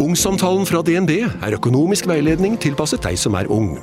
[0.00, 3.74] Ungsamtalen fra DNB er økonomisk veiledning tilpasset deg som er ung.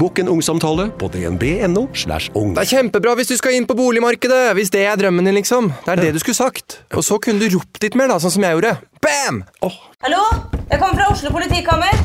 [0.00, 1.84] Bokk en ungsamtale på dnb.no.
[1.94, 2.56] slash ung.
[2.56, 4.56] Det er kjempebra hvis du skal inn på boligmarkedet!
[4.58, 5.70] Hvis det er drømmen din, liksom.
[5.84, 6.80] Det er det du skulle sagt.
[6.90, 8.72] Og så kunne du ropt litt mer, da, sånn som jeg gjorde.
[9.02, 9.44] Bam!
[9.66, 9.76] Oh.
[10.02, 10.24] Hallo?
[10.72, 12.02] Jeg kommer fra Oslo politikammer.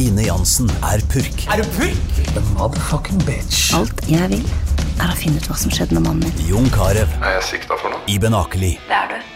[0.00, 1.46] Ine Jansen er purk.
[1.48, 2.20] Er du purk?
[2.34, 3.70] The motherfucking bitch.
[3.76, 4.44] Alt jeg vil,
[5.00, 6.44] er å finne ut hva som skjedde med mannen min.
[6.52, 7.08] Jon Carew.
[7.22, 8.04] Er jeg sikta for noe?
[8.12, 8.76] Iben Akeli.
[8.90, 9.35] Det er du.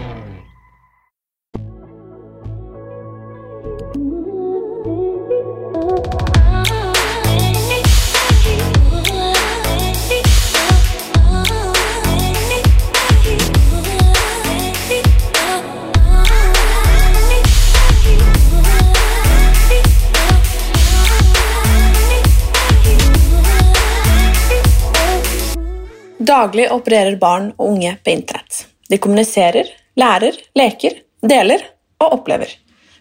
[26.21, 28.67] Daglig opererer barn og unge på internett.
[28.89, 29.65] De kommuniserer,
[29.97, 31.63] lærer, leker, deler
[31.97, 32.51] og opplever.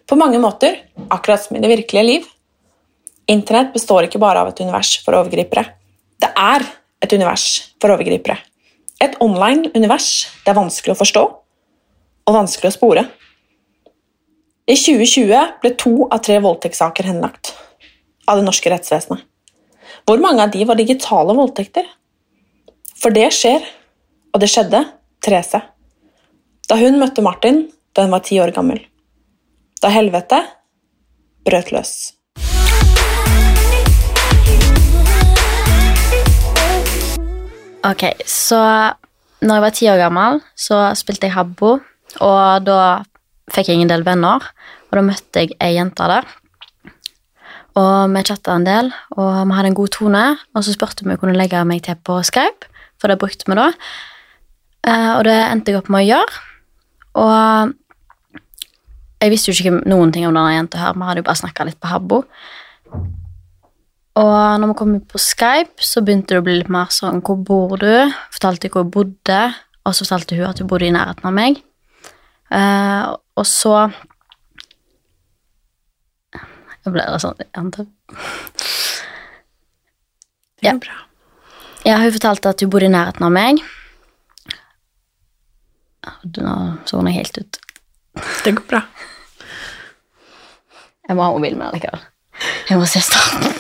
[0.09, 0.79] På mange måter
[1.13, 2.31] akkurat som i det virkelige liv.
[3.29, 5.67] Internett består ikke bare av et univers for overgripere.
[6.17, 6.65] Det er
[7.05, 7.45] et univers
[7.77, 8.39] for overgripere.
[9.05, 10.09] Et online univers
[10.41, 13.07] det er vanskelig å forstå og vanskelig å spore.
[14.65, 17.53] I 2020 ble to av tre voldtektssaker henlagt
[18.25, 19.27] av det norske rettsvesenet.
[20.09, 21.85] Hvor mange av de var digitale voldtekter?
[23.01, 23.63] For det skjer,
[24.35, 24.83] og det skjedde
[25.25, 25.57] Therese.
[26.69, 27.63] Da hun møtte Martin
[27.97, 28.77] da hun var ti år gammel.
[29.81, 30.43] Da helvete
[31.49, 31.93] brøt løs.
[37.89, 38.61] Ok, så
[39.41, 41.79] når jeg var ti år gammel, så spilte jeg Habbo,
[42.21, 42.81] og da
[43.49, 44.45] fikk jeg en del venner,
[44.91, 46.29] og da møtte jeg ei jente der.
[47.81, 51.09] Og vi chatta en del, og vi hadde en god tone, og så spurte vi
[51.09, 52.69] om hun kunne legge meg til på Skype,
[53.01, 53.71] for det brukte vi da.
[54.87, 56.43] Eh, og det endte jeg opp med å gjøre.
[57.21, 57.75] Og
[59.21, 61.67] jeg visste jo ikke noen ting om denne jenta her, vi hadde jo bare snakka
[61.69, 62.23] litt på Habbo.
[64.21, 67.39] Og når vi kom på Skype, så begynte det å bli litt mer sånn Hvor
[67.47, 68.11] bor du?
[68.35, 69.41] Fortalte hvor jeg bodde,
[69.87, 71.61] og så fortalte hun at hun bodde i nærheten av meg.
[72.51, 73.75] Uh, og så
[76.81, 77.87] Jeg ble sånn Det er
[80.65, 80.75] Ja.
[81.87, 83.63] Ja, hun fortalte at hun bodde i nærheten av meg.
[86.37, 86.55] Nå
[86.89, 87.61] så hun helt ut.
[88.45, 88.85] Det går bra.
[91.09, 92.03] Jeg må ha mobilen min likevel.
[92.69, 93.57] Jeg må se starten.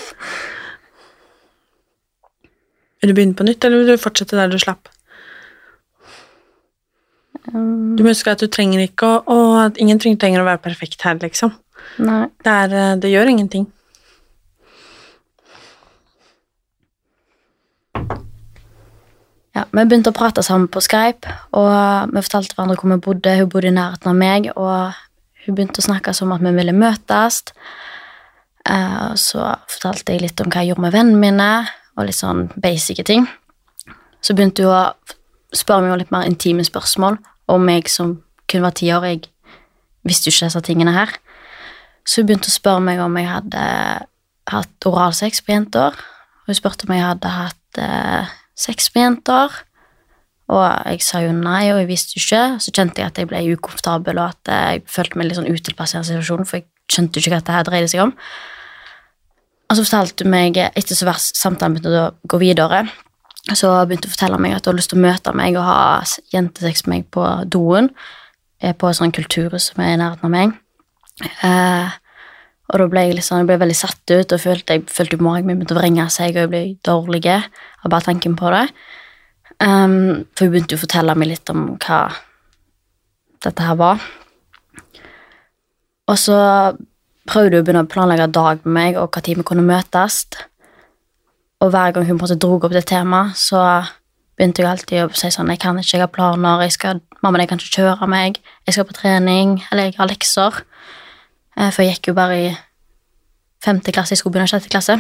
[3.01, 4.91] Vil du begynne på nytt, eller vil du fortsette der du slapp?
[7.51, 11.03] Du må huske at du trenger ikke å, å at Ingen trenger å være perfekt
[11.07, 11.55] her, liksom.
[12.05, 12.27] Nei.
[12.45, 13.67] Det, er, eh, det gjør ingenting.
[19.55, 23.37] Ja, Vi begynte å prate sammen på Skype, og vi fortalte hverandre hvor vi bodde.
[23.41, 24.93] Hun bodde i nærheten av meg, og
[25.45, 27.43] hun begynte å snakke som at vi ville møtes.
[28.69, 31.51] Eh, Så fortalte jeg litt om hva jeg gjorde med vennene mine,
[31.97, 33.27] og litt sånn basice ting.
[34.23, 34.95] Så begynte hun å
[35.57, 37.19] spørre meg om litt mer intime spørsmål
[37.49, 39.03] om meg som kun var ti år.
[39.03, 39.25] Jeg
[40.07, 41.11] visste jo ikke disse tingene her.
[42.07, 43.65] Så hun begynte å spørre meg om jeg hadde
[44.51, 45.97] hatt oralsex på jenter.
[46.47, 49.59] Hun spurte om jeg hadde hatt eh, sex med jenter.
[50.51, 52.45] Og jeg sa jo nei, og jeg visste jo ikke.
[52.63, 55.95] Så kjente jeg at jeg ble ukomfortabel, og at jeg følte meg litt sånn utilpass
[55.95, 58.17] i situasjonen, for jeg skjønte jo ikke hva dette her dreide seg om.
[59.71, 62.83] Og så fortalte hun meg, etter så hvert samtalen begynte å gå videre,
[63.55, 65.69] så begynte hun å fortelle meg at hun hadde lyst til å møte meg og
[65.69, 65.83] ha
[66.35, 67.93] jentesex med meg på doen,
[68.59, 70.59] eh, på et sånt kulturhus som er i nærheten av meg.
[71.47, 71.95] Eh,
[72.71, 75.27] og da ble jeg, sånn, jeg ble veldig satt ut, og følte, jeg følte jo
[75.27, 78.67] magen min begynte å vrenge seg, og jeg ble dårlig av bare tanken på det.
[79.61, 82.01] Um, for hun begynte jo å fortelle meg litt om hva
[83.45, 84.05] dette her var.
[86.11, 86.39] Og så
[87.31, 90.23] prøvde hun å begynne å planlegge dag med meg, og tid vi kunne møtes.
[91.61, 93.61] Og hver gang hun på dro opp det temaet, så
[94.39, 97.43] begynte jeg alltid å si sånn Jeg kan ikke, jeg har planer, jeg skal, mamma
[97.43, 100.63] jeg kan ikke kjøre meg, jeg skal på trening, eller jeg har lekser.
[101.61, 102.51] Eh, For jeg gikk jo bare i
[103.61, 104.97] femte klasse, jeg skulle begynne i sjette klasse.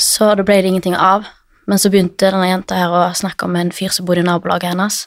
[0.00, 1.26] Så da ble det ingenting av.
[1.68, 4.74] Men så begynte denne jenta her å snakke om en fyr som bodde i nabolaget
[4.74, 5.06] hennes.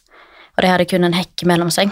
[0.55, 1.91] Og de hadde kun en hekk mellom seg.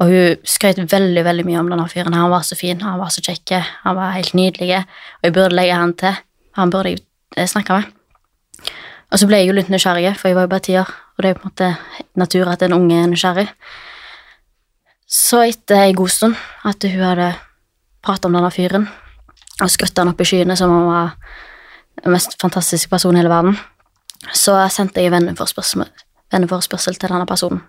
[0.00, 2.16] Og hun skrøt veldig veldig mye om denne fyren.
[2.16, 3.52] Han var så fin, han var så kjekk,
[3.84, 4.80] han var helt nydelig.
[5.20, 6.16] Og jeg burde legge han til.
[6.58, 7.04] Han burde jeg
[7.36, 8.72] eh, snakke med.
[9.10, 10.90] Og så ble jeg jo litt nysgjerrig, for jeg var jo bare ti år.
[10.90, 11.70] Og det er jo på en måte
[12.18, 13.46] natur at en unge er nysgjerrig.
[15.10, 17.32] Så etter ei god stund at hun hadde
[18.04, 18.86] pratet om denne fyren
[19.60, 21.16] og skutt han opp i skyene som om han var
[22.04, 23.56] den mest fantastiske personen i hele verden,
[24.32, 25.84] så sendte jeg venneforspørsel,
[26.32, 27.60] venneforespørsel til denne personen.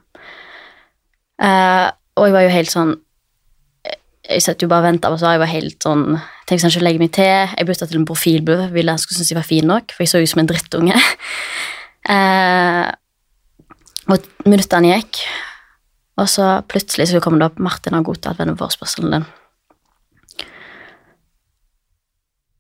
[1.42, 2.92] Eh, og jeg var jo helt sånn
[4.30, 5.34] Jeg satt jo bare og venta på svar.
[5.34, 6.04] Jeg var helt sånn
[6.46, 7.56] Tenkte sånn, ikke legge meg til.
[7.58, 10.12] Jeg bytta til en profilbue, ville han skulle synes jeg var fin nok, for jeg
[10.12, 10.96] så ut som en drittunge.
[12.14, 12.86] eh,
[14.12, 15.24] og minuttene gikk,
[16.20, 19.30] og så plutselig så kom det opp Martin har godtatt venneforspørselen din.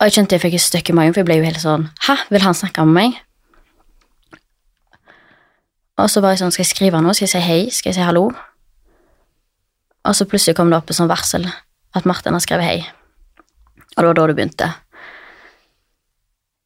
[0.01, 1.83] Og jeg kjente jeg fikk et stykke i magen, for jeg ble jo helt sånn
[2.07, 3.19] Hæ, vil han snakke med meg?
[6.01, 7.13] Og så var jeg sånn, skal jeg skrive noe?
[7.13, 7.59] Skal jeg si hei?
[7.69, 8.31] Skal jeg si hallo?
[10.01, 12.80] Og så plutselig kom det opp et sånn varsel at Martin har skrevet hei.
[13.92, 14.69] Og det var da det begynte.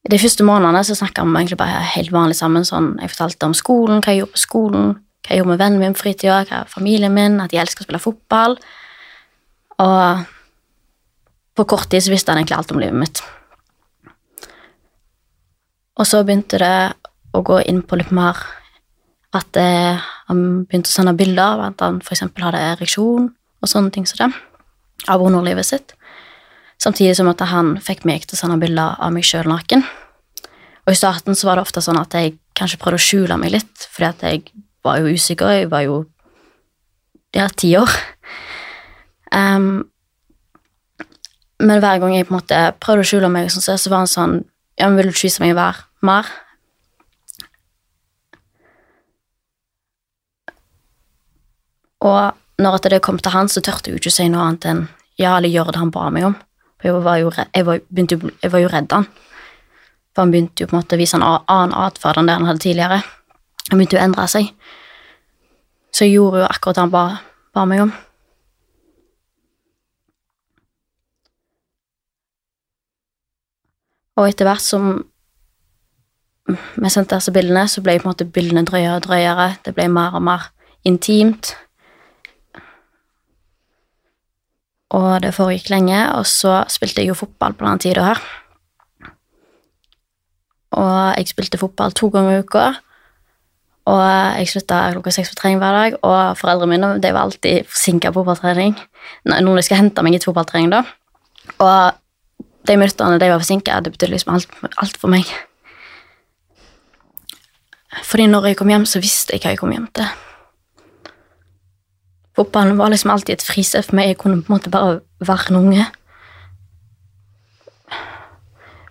[0.06, 2.64] De første månedene så snakka vi egentlig bare helt vanlig sammen.
[2.64, 5.82] sånn, Jeg fortalte om skolen, hva jeg gjorde på skolen, hva jeg gjorde med vennene
[5.82, 8.54] mine på fritida, hva familien min, at jeg elsker å spille fotball.
[9.82, 10.26] Og
[11.56, 13.22] på kort tid så visste han egentlig alt om livet mitt.
[15.96, 16.76] Og så begynte det
[17.34, 18.38] å gå inn på litt mer
[19.36, 22.22] at eh, han begynte å sende bilder av at han f.eks.
[22.40, 24.30] hadde ereksjon og sånne ting som det,
[25.12, 25.96] av underlivet sitt.
[26.80, 29.84] Samtidig som at han fikk meg til å sende bilder av meg sjøl naken.
[30.86, 33.56] Og i starten så var det ofte sånn at jeg kanskje prøvde å skjule meg
[33.56, 35.52] litt, fordi at jeg var jo usikker.
[35.52, 36.04] Jeg var jo
[37.36, 37.92] ja, ti år.
[39.34, 39.84] Um,
[41.60, 44.36] men hver gang jeg på en måte prøvde å skjule meg, så var han sånn
[44.76, 46.28] Ja, men vil du ikke meg hver mer?
[52.04, 54.68] Og når det kom til han, så tørte jeg jo ikke å si noe annet
[54.68, 54.82] enn
[55.16, 56.34] ja, eller gjøre det han ba meg om.
[56.76, 59.06] For jeg var jo, redd, jeg var, begynte, jeg var jo redd han.
[60.12, 62.48] For han begynte jo på en måte å vise en annen atferd enn det han
[62.48, 62.98] hadde tidligere.
[63.70, 64.50] Han begynte jo å endre seg.
[65.96, 67.04] Så jeg gjorde jo akkurat det han ba,
[67.56, 67.92] ba meg om.
[74.16, 74.90] Og etter hvert som
[76.46, 79.48] vi sendte disse bildene, så ble på en måte bildene drøyere og drøyere.
[79.64, 80.50] Det ble mer og mer
[80.86, 81.54] intimt.
[84.96, 88.26] Og det foregikk lenge, og så spilte jeg jo fotball på den tida her.
[90.76, 92.66] Og jeg spilte fotball to ganger i uka.
[93.86, 97.68] Og jeg slutta klokka seks på trening hver dag, og foreldrene mine de var alltid
[97.70, 98.74] forsinka på fotballtrening.
[99.30, 100.82] Noen skal hente meg etter fotballtrening, da.
[101.62, 101.94] Og
[102.66, 105.30] de minuttene de var forsinka, det betydde liksom alt, alt, for meg.
[108.02, 110.10] Fordi når jeg kom hjem, så visste jeg hva jeg kom hjem til.
[112.36, 114.10] Fotballen var liksom alltid et fristed for meg.
[114.10, 115.86] Jeg kunne på en måte bare være en unge.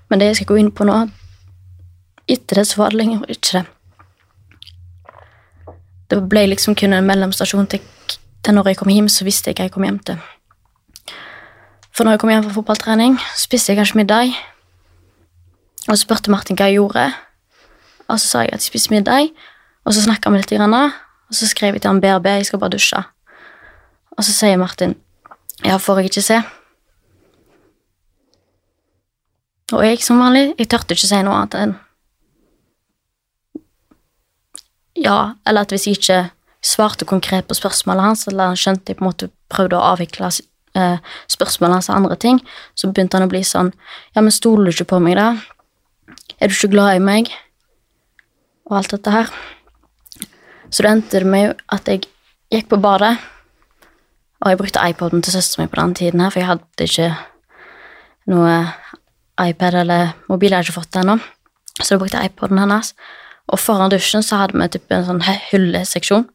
[0.10, 1.04] Men det jeg skal gå inn på nå
[2.26, 3.75] Etter det så var det lenger ikke det.
[6.10, 7.82] Det ble liksom kun en mellomstasjon til,
[8.46, 10.20] til når jeg kom hjem, så visste jeg hva jeg kom hjem til.
[11.96, 14.36] For når jeg kom hjem fra fotballtrening, spiste jeg kanskje middag.
[15.88, 17.08] Og så spurte Martin hva jeg gjorde.
[18.06, 19.32] Og så sa jeg at jeg spiste middag,
[19.86, 22.76] og så snakka vi litt, og så skrev jeg til han BRB jeg skal bare
[22.76, 23.02] dusje.
[24.18, 24.96] Og så sier Martin
[25.64, 26.42] ja, får jeg ikke se?
[29.74, 31.76] Og jeg som vanlig, jeg tørte ikke si noe annet enn
[34.96, 36.20] ja, eller at hvis jeg ikke
[36.66, 40.30] svarte konkret på spørsmålet hans, eller han skjønte jeg på en måte prøvde å avvikle
[40.32, 40.98] eh,
[41.32, 42.40] spørsmålet hans og andre ting,
[42.76, 43.74] så begynte han å bli sånn
[44.16, 45.36] Ja, men stoler du ikke på meg, da?
[46.40, 47.30] Er du ikke glad i meg?
[48.66, 49.30] Og alt dette her.
[50.72, 52.08] Så det endte det med at jeg
[52.52, 53.14] gikk på badet,
[54.42, 57.12] og jeg brukte iPoden til søsteren min på den tiden her, for jeg hadde ikke
[58.34, 58.56] noe
[59.42, 61.16] iPad eller mobil, jeg hadde ikke fått det ennå,
[61.82, 62.94] så da brukte jeg iPoden hennes.
[63.52, 66.26] Og foran dusjen så hadde vi typ en sånn hylleseksjon.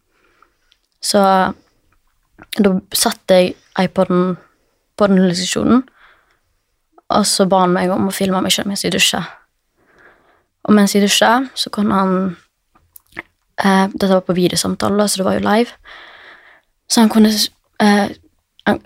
[1.02, 1.20] Så
[2.60, 4.36] da satte jeg iPoden
[4.96, 5.82] på den hylleseksjonen,
[7.10, 9.24] og så ba han meg om å filme meg selv mens jeg dusja.
[10.68, 12.12] Og mens jeg dusja, så kunne han
[13.64, 15.94] eh, Dette var på videosamtale, så det var jo live.
[16.90, 18.12] Så han kunne eh,
[18.68, 18.82] han,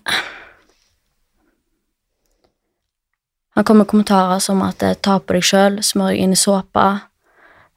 [3.57, 6.41] han kom med kommentarer som at eh, 'ta på deg sjøl', 'smør deg inn i
[6.41, 7.01] såpa'.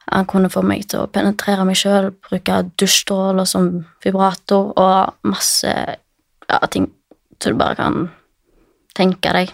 [0.07, 3.71] Han kunne få meg til å penetrere meg sjøl, bruke dusjstråler som
[4.05, 6.87] vibrator og masse ja, ting
[7.41, 8.09] så du bare kan
[8.97, 9.51] tenke deg.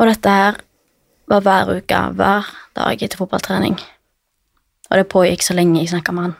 [0.00, 0.60] Og dette her
[1.30, 3.76] var hver uke, hver dag etter fotballtrening.
[4.90, 6.38] Og det pågikk så lenge jeg snakka med han.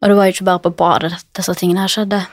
[0.00, 2.24] Og det var jo ikke bare på badet disse tingene her skjedde.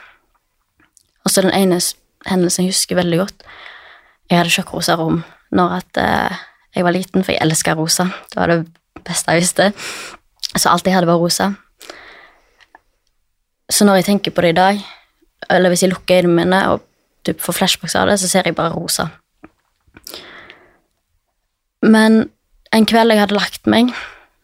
[1.24, 1.78] Og så den ene
[2.28, 3.44] hendelsen jeg husker veldig godt
[4.30, 5.22] Jeg hadde kjøkkenrosa rom
[5.54, 6.38] når at, eh,
[6.74, 8.08] jeg var liten, for jeg elska rosa.
[8.30, 8.66] Det var det
[9.04, 9.72] beste jeg visste.
[10.56, 11.52] Så alt jeg hadde, var rosa.
[13.70, 14.80] Så når jeg tenker på det i dag,
[15.50, 16.82] eller hvis jeg lukker øynene mine og
[17.24, 19.08] typ får flashbacks av det, så ser jeg bare rosa.
[21.82, 22.30] Men
[22.72, 23.92] en kveld jeg hadde lagt meg,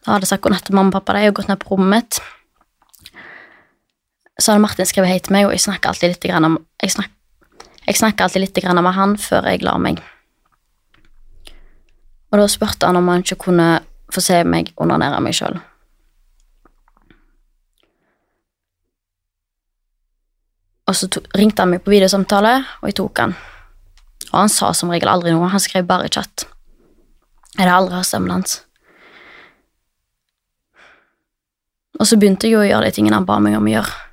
[0.07, 2.21] og hadde sagt god natt til mamma og pappa og gått ned på rommet mitt,
[4.39, 7.11] så hadde Martin skrevet hei til meg, og jeg snakker alltid litt om, jeg snak,
[7.91, 9.99] jeg snakker alltid litt med han før jeg lar meg.
[12.31, 13.81] Og da spurte han om han ikke kunne
[14.11, 15.59] få se meg onanere meg sjøl.
[20.87, 23.35] Og så to, ringte han meg på videosamtale, og jeg tok han.
[24.31, 26.45] Og han sa som regel aldri noe, han skrev bare i chat.
[27.57, 28.61] Jeg hadde aldri hørt stemmen hans.
[31.99, 34.10] Og så begynte jeg å gjøre de tingene han ba meg om å gjøre.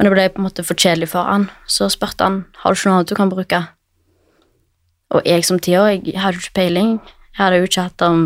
[0.00, 2.78] Men det ble på en måte for kjedelig for han, så spurte han har du
[2.78, 3.58] ikke noe annet du kan bruke.
[5.12, 6.94] Og jeg som tiår, jeg hadde jo ikke peiling.
[7.34, 8.22] Jeg hadde jo ikke hatt om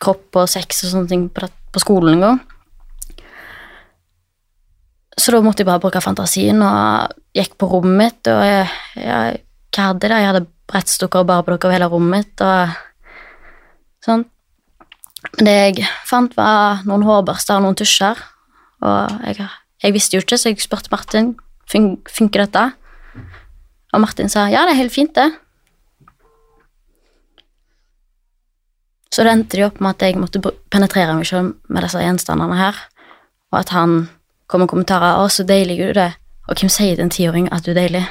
[0.00, 2.40] kropp og sex og sånne ting på, det, skolen engang.
[5.20, 9.44] Så da måtte jeg bare bruke fantasien og gikk på rommet mitt, og jeg, jeg,
[9.76, 10.24] hva hadde jeg?
[10.24, 12.72] Jeg hadde brettstukker og bare plukka over hele rommet mitt og
[14.08, 14.24] sånn.
[15.36, 18.24] Men det jeg fant, var noen hårbørster og noen tusjer,
[18.80, 19.48] og jeg,
[19.82, 21.34] jeg visste jo ikke, så jeg spurte Martin
[21.70, 22.64] fun funker dette.
[23.92, 25.30] Og Martin sa ja, det er helt fint, det.
[29.12, 32.58] Så det endte det opp med at jeg måtte penetrere meg selv med disse gjenstandene
[32.58, 32.76] her,
[33.52, 34.08] og at han
[34.46, 36.18] kom med kommentarer 'Å, så deilig du det',
[36.48, 38.06] og hvem sier til en tiåring at du er deilig?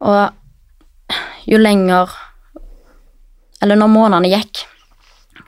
[0.00, 0.41] Og
[1.46, 2.10] jo lenger
[3.62, 4.64] Eller når månedene gikk,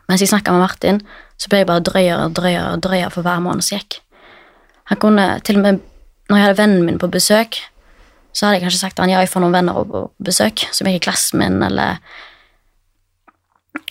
[0.06, 1.00] mens jeg snakka med Martin,
[1.34, 3.96] så ble jeg bare drøyere og drøyere og drøyere for hver måned som gikk.
[4.92, 5.80] Han kunne til og med
[6.30, 7.58] Når jeg hadde vennen min på besøk,
[8.32, 10.86] så hadde jeg kanskje sagt til han, ja, jeg får noen venner på besøk som
[10.88, 11.98] ikke i klassen min, eller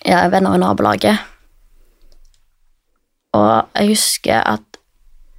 [0.02, 1.22] ja, venner i nabolaget.
[3.38, 4.80] Og jeg husker at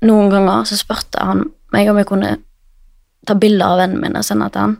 [0.07, 1.45] noen ganger så spurte han
[1.75, 2.33] meg om jeg kunne
[3.27, 4.79] ta bilder av vennene mine og sende til han.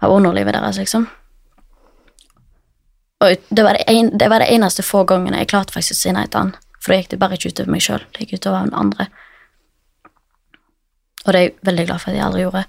[0.00, 1.08] Av underlivet deres, liksom.
[3.18, 6.02] Og det var det, en, det var det, eneste få gangene jeg klarte faktisk å
[6.02, 6.52] si nei til han.
[6.78, 9.08] For da gikk det bare ikke utover meg sjøl, det gikk utover den andre.
[11.24, 12.62] Og det er jeg veldig glad for at jeg aldri gjorde.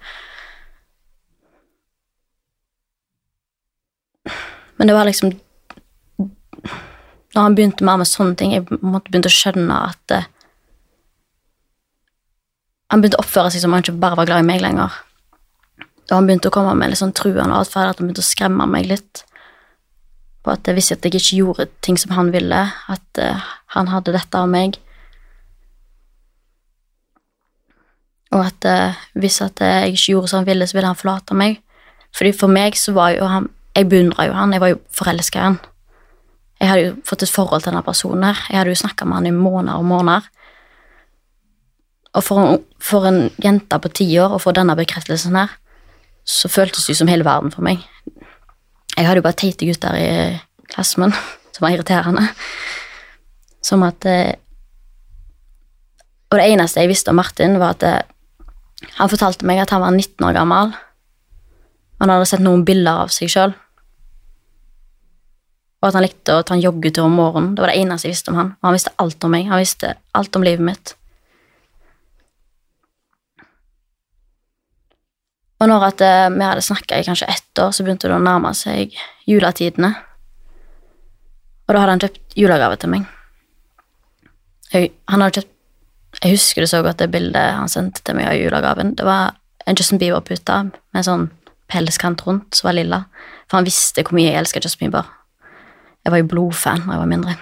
[4.79, 5.31] Men det var liksom
[7.35, 10.25] Når han begynte mer med sånne ting, jeg måtte begynne å skjønne at uh,
[12.89, 14.95] Han begynte å oppføre seg som han ikke bare var glad i meg lenger.
[16.09, 18.65] Da han begynte å komme med litt sånn truende atferd, at han begynte å skremme
[18.65, 19.23] meg litt.
[20.41, 23.91] På at jeg visste at jeg ikke gjorde ting som han ville, at uh, han
[23.91, 24.79] hadde dette av meg.
[28.33, 31.37] Og at uh, hvis at jeg ikke gjorde som han ville, så ville han forlate
[31.37, 31.61] meg.
[32.17, 35.39] Fordi for meg så var jo han Jeg beundra jo han, jeg var jo forelska
[35.39, 35.57] i han.
[36.59, 38.39] Jeg hadde jo fått et forhold til denne personen her.
[38.49, 40.25] Jeg hadde jo snakka med han i måneder og måneder.
[42.17, 45.53] Og for for en jente på ti år å få denne bekreftelsen her,
[46.29, 47.81] så føltes det som hele verden for meg.
[48.93, 50.09] Jeg hadde jo bare teite gutter i
[50.69, 51.15] klassen min
[51.55, 52.27] som var irriterende.
[53.65, 54.35] Som at eh,
[56.29, 58.03] Og det eneste jeg visste om Martin, var at eh,
[58.99, 60.75] han fortalte meg at han var 19 år gammel.
[61.99, 63.55] Han hadde sett noen bilder av seg sjøl.
[65.79, 67.55] Og at han likte å ta en joggetur om morgenen.
[67.55, 68.53] Det var det eneste jeg visste om han.
[68.59, 69.49] Og han visste alt om meg.
[69.49, 70.93] Han visste alt om livet mitt.
[75.59, 78.23] Og når at eh, vi hadde snakka i kanskje ett år, så begynte det å
[78.23, 78.95] nærme seg
[79.27, 79.91] juletidene.
[81.67, 83.09] Og da hadde han kjøpt julegave til meg.
[84.73, 85.55] Jeg, han hadde kjøpt
[86.23, 88.95] Jeg husker det så godt, det bildet han sendte til meg av julegaven.
[88.97, 89.35] Det var
[89.69, 91.27] en Justin Bieber-pute med en sånn
[91.69, 93.03] pelskant rundt som var lilla.
[93.45, 95.11] For han visste hvor mye jeg elska Justin Bieber.
[96.01, 97.35] Jeg var jo blodfan da jeg var mindre.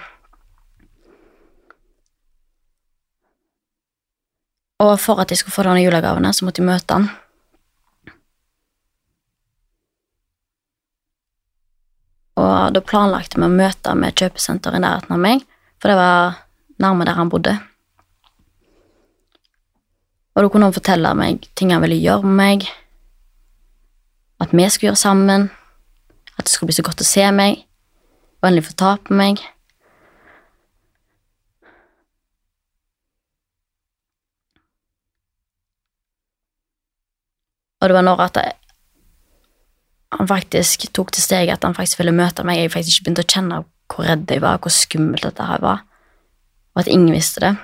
[4.84, 7.08] Og for at jeg skulle få denne julegavene, så måtte jeg møte han.
[12.38, 15.42] Og da planlagte vi å møte med kjøpesenteret kjøpesenter i nærheten av meg,
[15.82, 16.38] for det var
[16.78, 17.56] nærme der han bodde.
[20.36, 22.68] Og da kunne han fortelle meg ting han ville gjøre med meg,
[24.38, 25.48] at vi skulle gjøre sammen,
[26.36, 27.64] at det skulle bli så godt å se meg,
[28.38, 29.42] og endelig få ta på meg.
[37.78, 38.54] Og det var når at jeg,
[40.16, 42.62] han faktisk tok til steget at han faktisk ville møte meg.
[42.62, 45.84] Jeg faktisk ikke begynte å kjenne hvor redd jeg var, hvor skummelt dette her var,
[46.74, 47.54] og at ingen visste det.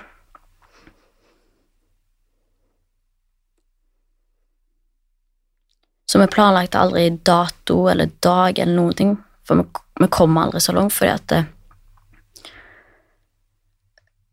[6.05, 9.13] Så vi planlagte aldri dato eller dag eller noen ting,
[9.45, 11.51] for vi, kom aldri så langt fordi at eh,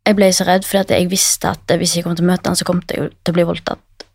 [0.03, 2.51] Jeg ble så redd fordi at jeg visste at hvis jeg kom til å møte
[2.51, 4.07] han, så kom jeg til å bli voldtatt.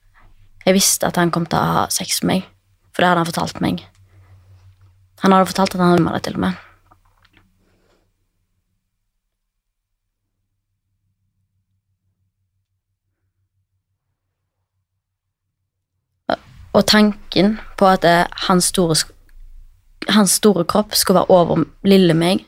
[0.66, 2.57] Jeg visste at han kom til å ha sex med meg
[2.98, 3.82] for det hadde han fortalt meg.
[5.22, 6.64] Han hadde fortalt at han hadde det til og med.
[16.74, 18.96] Og tanken på at eh, hans store,
[20.10, 22.46] hans store kropp skulle være over lille meg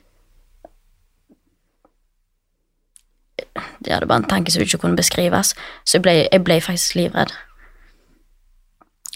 [3.84, 5.54] Det hadde bare en tanke som ikke kunne beskrives,
[5.84, 7.32] så jeg ble, jeg ble faktisk livredd.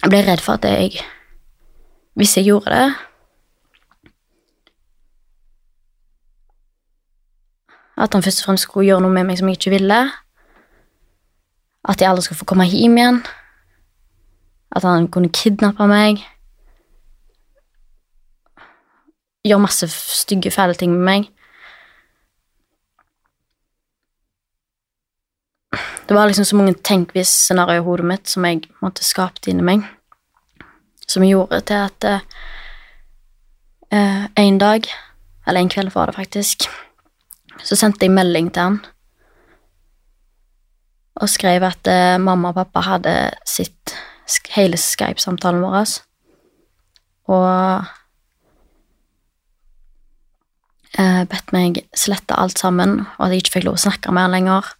[0.02, 1.02] Jeg ble redd for at jeg
[2.14, 2.94] Hvis jeg gjorde det
[7.96, 10.00] At han først og fremst skulle gjøre noe med meg som jeg ikke ville.
[11.88, 13.20] At jeg aldri skulle få komme hjem igjen.
[14.74, 16.24] At han kunne kidnappe meg.
[19.46, 21.30] Gjøre masse stygge, fæle ting med meg.
[26.08, 29.64] Det var liksom så mange tenk hvis-scenarioer i hodet mitt som jeg måtte skape inni
[29.64, 29.86] meg.
[31.06, 32.04] Som gjorde til at
[33.92, 34.88] eh, en dag,
[35.46, 36.68] eller en kveld var det faktisk,
[37.64, 38.80] så sendte jeg melding til han
[41.14, 43.14] og skrev at eh, mamma og pappa hadde
[43.46, 43.94] sitt
[44.54, 45.92] hele Skype-samtalen vår.
[47.30, 47.84] Og
[50.98, 54.26] eh, bedt meg slette alt sammen, og at jeg ikke fikk lov å snakke med
[54.26, 54.72] han lenger.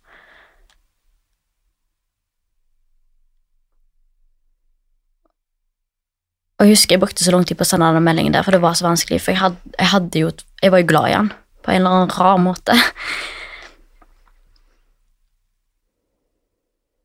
[6.54, 8.54] Og jeg husker jeg brukte så lang tid på å sende den meldingen der, for
[8.54, 10.28] det var så vanskelig, for jeg hadde, jeg hadde jo
[10.62, 11.32] Jeg var jo glad i han,
[11.62, 12.72] på en eller annen rar måte.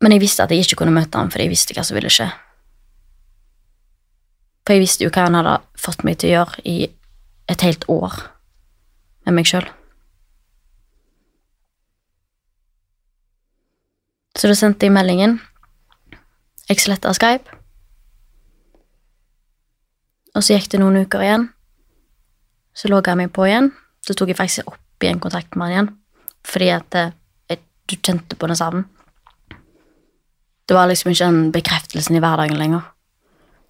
[0.01, 2.13] Men jeg visste at jeg ikke kunne møte han, for jeg visste hva som ville
[2.13, 2.29] skje.
[4.63, 6.77] For jeg visste jo hva han hadde fått meg til å gjøre i
[7.51, 8.15] et helt år
[9.27, 9.67] med meg sjøl.
[14.39, 15.41] Så da sendte jeg meldingen.
[16.69, 17.58] Jeg sletta Skype.
[20.39, 21.49] Og så gikk det noen uker igjen.
[22.71, 23.73] Så logga jeg meg på igjen.
[23.99, 25.89] Så tok jeg faktisk opp igjen kontakt med han igjen.
[26.47, 27.11] Fordi at eh,
[27.51, 27.59] jeg,
[27.91, 28.85] du kjente på den savnen.
[30.63, 32.87] Det var liksom ikke den bekreftelsen i hverdagen lenger.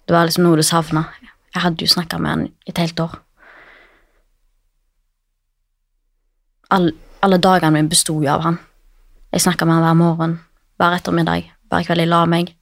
[0.06, 1.08] Det var liksom noe du savna.
[1.50, 3.18] Jeg hadde jo snakka med han et helt år.
[6.70, 6.92] All,
[7.24, 8.60] alle dagene mine besto jo av han.
[9.34, 10.38] Jeg snakka med han hver morgen,
[10.78, 12.54] hver ettermiddag, hver kveld jeg la meg.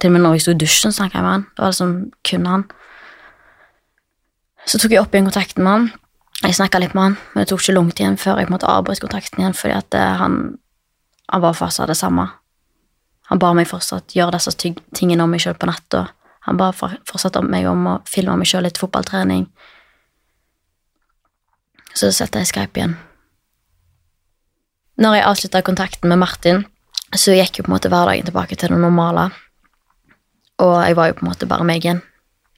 [0.00, 1.46] Til og med når jeg sto i dusjen, snakka jeg med han.
[1.56, 2.64] Det var liksom kun han.
[4.66, 5.88] Så tok jeg opp igjen kontakten med han.
[6.40, 9.02] Jeg snakka litt med han, men det tok ikke lang tid før jeg på en
[9.04, 10.38] kontakten igjen, fordi at eh, han,
[11.28, 12.30] han var fortsatt det samme.
[13.28, 16.08] Han ba meg fortsatt gjøre disse tingene om meg sjøl på natta.
[16.48, 19.44] Han ba fortsatt om meg om å filme meg sjøl litt fotballtrening.
[21.92, 22.96] Så setter jeg Skype igjen.
[25.00, 26.64] Når jeg avslutta kontakten med Martin,
[27.16, 29.28] så gikk jo på en måte hverdagen tilbake til det normale.
[30.60, 32.02] Og jeg var jo på en måte bare meg igjen.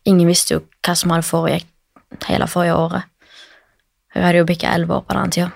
[0.09, 1.69] Ingen visste jo hva som hadde foregikk
[2.27, 3.09] hele forrige året.
[4.13, 5.51] Jeg hadde jo bikka elleve år på den tida.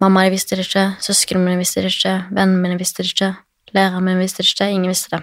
[0.00, 3.34] Mamma de visste det ikke, søsknene mine visste det ikke, vennene mine visste det ikke,
[3.76, 5.20] læreren min visste det ikke, ingen visste det.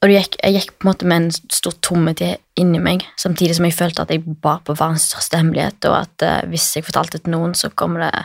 [0.00, 3.56] Og gikk, jeg gikk på en måte med en stor tomhet i- inni meg, samtidig
[3.58, 6.86] som jeg følte at jeg bar på verdens største hemmelighet, og at uh, hvis jeg
[6.86, 8.24] fortalte det til noen, så kommer det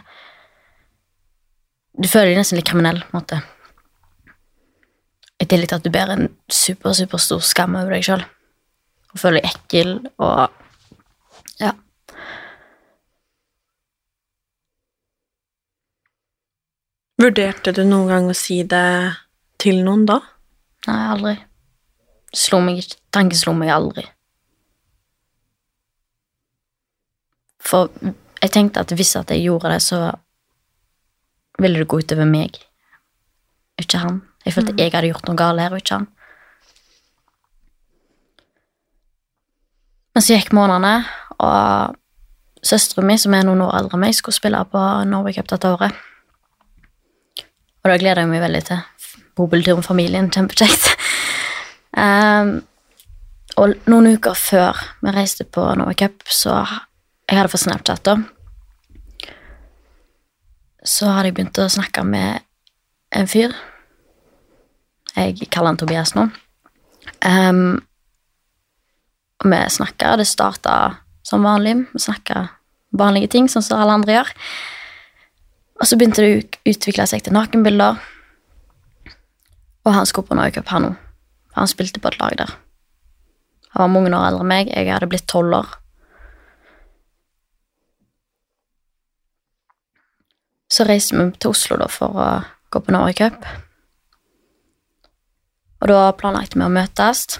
[2.01, 3.41] Du føler deg nesten litt kriminell, på en måte.
[5.39, 8.23] I tillegg til at du bærer en super, super stor skam over deg sjøl.
[9.13, 10.49] Og føler deg ekkel og
[11.59, 11.71] Ja.
[17.21, 18.85] Vurderte du noen gang å si det
[19.63, 20.19] til noen da?
[20.88, 21.35] Nei, aldri.
[22.36, 24.04] Slo meg ikke Tanken slo meg aldri.
[27.65, 27.89] For
[28.43, 30.00] jeg tenkte at hvis at jeg gjorde det, så
[31.62, 32.60] ville det gå utover meg,
[33.80, 34.19] ikke han.
[34.45, 36.10] Jeg følte jeg hadde gjort noe galt her, og ikke han.
[40.15, 40.93] Men så gikk månedene,
[41.43, 41.95] og
[42.65, 45.71] søsteren min, som er noen år eldre enn meg, skulle spille på Norway Cup dette
[45.71, 45.95] året.
[47.84, 48.86] Og det gleder jeg meg veldig til.
[49.36, 50.93] Bobiltur med familien, kjempekjekt.
[51.95, 52.58] Ehm,
[53.55, 56.58] og noen uker før vi reiste på Nova Cup, så
[57.25, 58.17] jeg hadde fått Snapchat da,
[60.86, 62.43] så hadde jeg begynt å snakke med
[63.15, 63.55] en fyr.
[65.15, 66.27] Jeg kaller han Tobias nå.
[67.25, 67.79] Um,
[69.41, 70.75] og vi snakka, det starta
[71.25, 71.77] som vanlig.
[71.93, 72.49] Vi snakka
[72.95, 74.34] vanlige ting, sånn som alle andre gjør.
[75.79, 77.97] Og så begynte det å utvikle seg til nakenbilder.
[79.86, 81.05] Og han skulle på Norway Cup, han òg.
[81.56, 82.52] Han spilte på et lag der.
[83.76, 84.72] Han var mange år eldre enn meg.
[84.72, 85.74] Jeg hadde blitt tolv år.
[90.72, 92.30] Så reiste vi til Oslo da for å
[92.74, 93.46] gå på Norwecup.
[95.84, 97.38] Og da planlagte vi å møtes.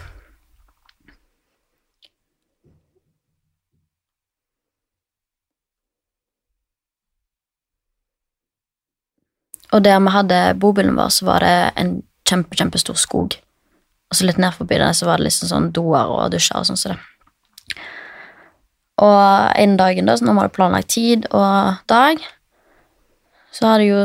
[9.76, 11.98] Og der vi hadde bobilen vår, så var det en
[12.28, 13.36] kjempe, kjempestor skog.
[14.10, 16.68] Og så litt ned forbi det så var det liksom sånn doer og dusjer og
[16.70, 17.00] sånn som det.
[19.04, 19.22] Og
[19.60, 22.22] en dagen da, så nå var det planlagt tid og dag,
[23.52, 24.04] så hadde jeg jo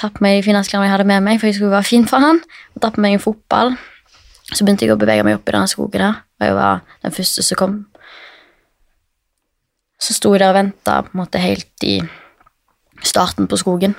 [0.00, 2.06] tatt på meg de fineste klærne jeg hadde med meg, for jeg skulle være fin
[2.10, 2.40] for han,
[2.74, 3.74] og tatt på meg en fotball.
[4.50, 7.14] Så begynte jeg å bevege meg opp i denne skogen der, og jeg var den
[7.14, 7.76] første som kom.
[10.02, 11.94] Så sto jeg der og venta helt i
[13.06, 13.94] starten på skogen.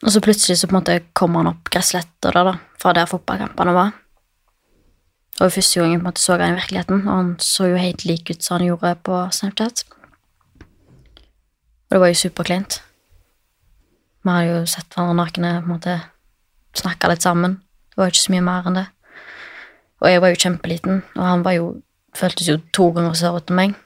[0.00, 3.08] Og så plutselig så på en måte kom han opp gressletta der, da, fra der
[3.10, 3.96] fotballkampene var.
[5.40, 7.80] Og i første gangen på en måte så han i virkeligheten, og han så jo
[7.80, 9.84] helt lik ut som han gjorde på Snapchat.
[11.90, 12.80] Og det var jo superkleint.
[14.24, 15.98] Vi hadde jo sett hverandre nakne, på en måte
[16.76, 17.60] snakka litt sammen.
[17.90, 18.88] Det var jo ikke så mye mer enn det.
[20.00, 21.70] Og jeg var jo kjempeliten, og han var jo
[22.16, 23.78] føltes jo to ganger større enn meg.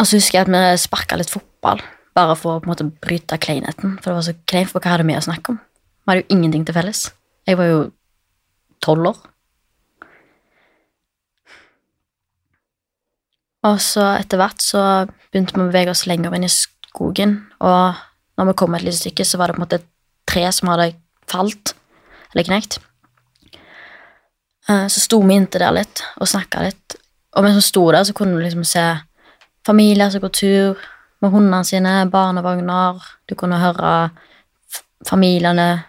[0.00, 2.88] Og så husker jeg at vi sparka litt fotball, bare for å på en måte
[3.02, 3.98] bryte kleinheten.
[4.00, 5.60] For det var så kleint, for hva hadde vi å snakke om?
[5.60, 7.04] Vi hadde jo ingenting til felles.
[7.46, 7.80] Jeg var jo
[8.82, 9.18] tolv år.
[13.68, 14.82] Og så etter hvert så
[15.30, 17.98] begynte vi å bevege oss lenger inn i skogen, og
[18.40, 19.88] når vi kom et lite stykke, så var det på en måte et
[20.30, 20.94] tre som hadde
[21.28, 21.74] falt,
[22.32, 22.78] eller knekt.
[24.68, 26.96] Eh, Så sto vi inntil der litt og snakka litt,
[27.36, 28.86] og mens vi sto der, så kunne vi liksom se
[29.66, 30.80] familier som går tur
[31.20, 34.10] med hundene sine, barnevogner, du kunne høre
[35.06, 35.84] familiene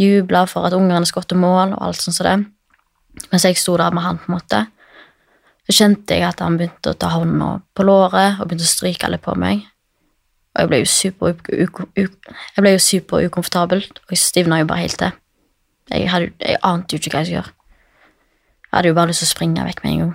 [0.00, 2.38] juble for at ungene skulle til mål, og alt sånt som det.
[3.30, 4.64] Mens jeg sto der med han, på en måte,
[5.64, 9.08] så kjente jeg at han begynte å ta hånda på låret og begynte å stryke
[9.12, 9.62] litt på meg.
[10.54, 11.34] Og jeg ble jo super,
[11.96, 15.14] jeg ble jo super ukomfortabel, og jeg stivna jo bare helt til.
[15.90, 17.54] Jeg, hadde, jeg ante jo ikke hva jeg skulle gjøre.
[18.64, 20.14] Jeg hadde jo bare lyst til å springe vekk med en gang.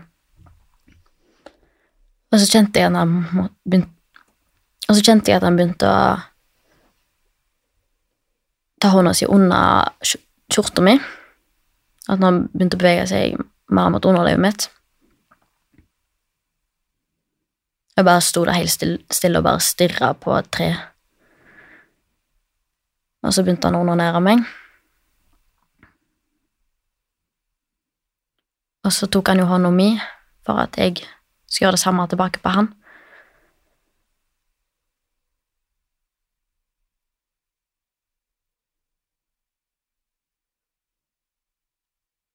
[2.29, 3.98] Og så kjente jeg at han begynte
[4.89, 6.17] Og så kjente jeg at han begynte å
[8.81, 10.95] ta hånda si under skj- skjorta mi.
[12.09, 13.37] At han begynte å bevege seg
[13.69, 14.69] mer mot underlivet mitt.
[17.99, 18.71] Jeg bare sto der helt
[19.11, 20.69] stille og bare stirra på et tre.
[23.27, 24.45] Og så begynte han å onanere meg.
[28.87, 29.91] Og så tok han jo hånda mi
[30.47, 31.01] for at jeg
[31.45, 32.71] skulle gjøre det samme tilbake på han.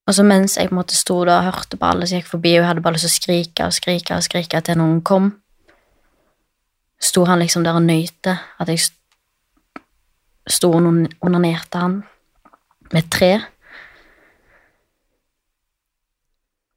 [0.04, 2.28] Og så mens jeg på en måte sto der og hørte på alle som gikk
[2.28, 5.00] forbi, og jeg hadde bare lyst til å skrike og skrike og skrike til noen
[5.06, 5.30] kom,
[7.00, 9.80] sto han liksom der og nøyte at jeg st-
[10.52, 12.02] sto og onanerte han
[12.92, 13.32] med et tre.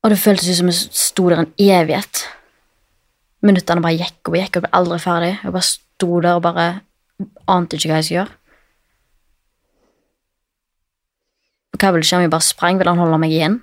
[0.04, 2.24] Og det føltes ut som jeg sto der en evighet.
[3.44, 5.34] Minuttene bare gikk og gikk, og jeg ble aldri ferdig.
[5.44, 6.68] Jeg bare sto der og bare
[7.52, 8.36] ante ikke hva jeg skulle gjøre.
[11.67, 12.78] Og hva ville skje om jeg bare sprang?
[12.80, 13.60] Ville han holde meg igjen?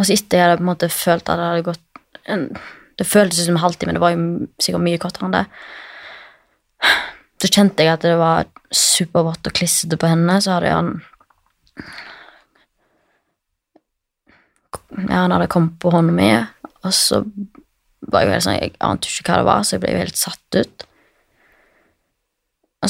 [0.00, 1.86] Og så etter jeg hadde på en måte følt at det hadde gått
[2.32, 2.46] en,
[2.96, 5.46] Det føltes som en halvtime, det var jo sikkert mye kortere enn det.
[7.40, 10.90] Så kjente jeg at det var supervått og klissete på henne, så hadde han
[15.08, 16.28] Ja, han hadde kommet på hånda mi,
[16.84, 17.22] og så
[18.10, 20.20] var jeg helt sånn Jeg ante ikke hva det var, så jeg ble jo helt
[20.20, 20.86] satt ut.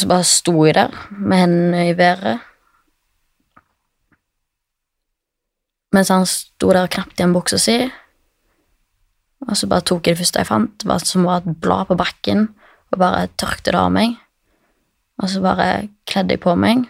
[0.00, 2.38] Og så bare sto jeg der med hendene i været.
[5.92, 7.74] Mens han sto der og knapt igjen buksa si.
[9.44, 12.46] Og så bare tok jeg det første jeg fant, som var et blad på bakken,
[12.90, 14.14] og bare tørkte det av meg.
[15.20, 16.86] Og så bare kledde jeg på meg.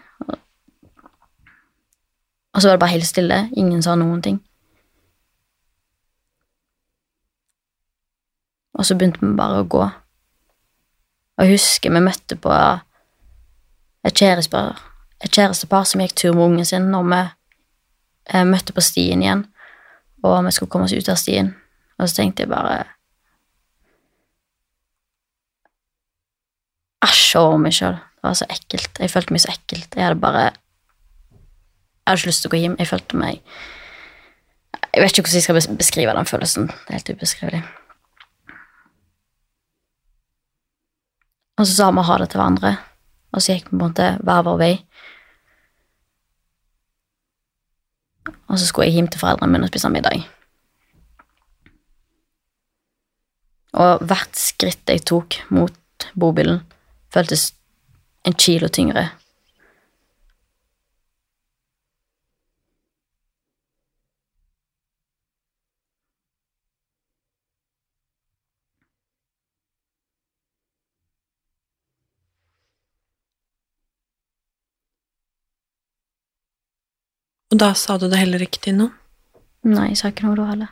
[2.54, 3.40] Og så var det bare helt stille.
[3.56, 4.38] Ingen sa noen ting.
[8.78, 9.82] Og så begynte vi bare å gå.
[11.40, 12.54] Og jeg husker vi møtte på
[14.04, 14.78] et kjærestepar,
[15.24, 17.20] et kjærestepar som gikk tur med ungen sin når vi
[18.34, 19.44] eh, møtte på stien igjen,
[20.22, 21.52] og vi skulle komme oss ut av stien.
[22.00, 22.84] Og så tenkte jeg bare
[27.00, 27.96] Æsj, over meg sjøl.
[27.96, 28.98] Det var så ekkelt.
[29.00, 29.94] Jeg følte meg så ekkelt.
[29.96, 32.76] Jeg hadde bare Jeg hadde ikke lyst til å gå hjem.
[32.78, 33.40] Jeg følte meg
[34.90, 36.68] Jeg vet ikke hvordan jeg skal beskrive den følelsen.
[36.68, 37.62] Det er helt ubeskrivelig.
[41.60, 42.76] Og så sa vi ha det til hverandre,
[43.30, 44.74] og så gikk vi på en måte hver vår vei.
[48.50, 50.24] Og så skulle jeg hjem til foreldrene mine og spise middag.
[53.78, 56.64] Og hvert skritt jeg tok mot bobilen,
[57.14, 57.52] føltes
[58.26, 59.06] en kilo tyngre.
[77.50, 78.94] Og da sa du det heller ikke til noen?
[79.66, 80.70] Nei, jeg sa ikke noe da heller.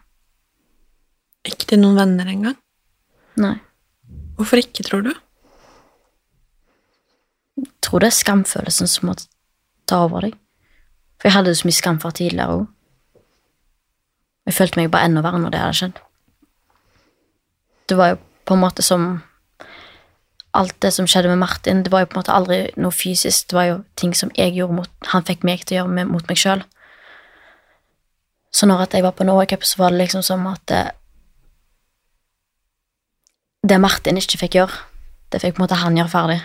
[1.48, 2.56] Ikke til noen venner engang?
[3.40, 3.56] Nei.
[4.38, 5.10] Hvorfor ikke, tror du?
[7.58, 9.16] Jeg tror det er skamfølelsen som må
[9.88, 10.36] ta over deg.
[11.18, 12.66] For jeg hadde så mye skam fra tidligere òg.
[14.48, 15.98] Jeg følte meg bare enda verre når det hadde skjedd.
[17.88, 19.08] Det var jo på en måte som
[20.56, 23.50] Alt det som skjedde med Martin, det var jo på en måte aldri noe fysisk.
[23.50, 26.08] Det var jo ting som jeg gjorde mot Han fikk meg til å gjøre med,
[26.08, 26.64] mot meg sjøl.
[28.50, 30.84] Så når jeg var på Norway Cup, så var det liksom som at det,
[33.68, 34.80] det Martin ikke fikk gjøre,
[35.32, 36.38] det fikk på en måte han gjøre ferdig.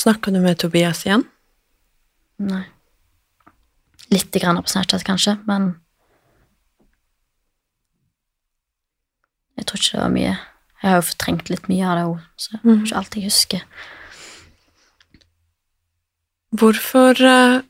[0.00, 1.26] Snakka du med Tobias igjen?
[2.40, 2.64] Nei.
[4.10, 5.74] Litt grann på Snapchat, kanskje, men
[9.56, 10.34] Jeg tror ikke det var mye.
[10.80, 13.24] Jeg har jo fortrengt litt mye av det òg, så det er ikke alt jeg
[13.28, 13.64] husker.
[16.60, 17.62] Hvorfor uh,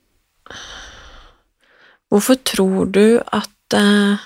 [2.10, 4.18] Hvorfor tror du at uh,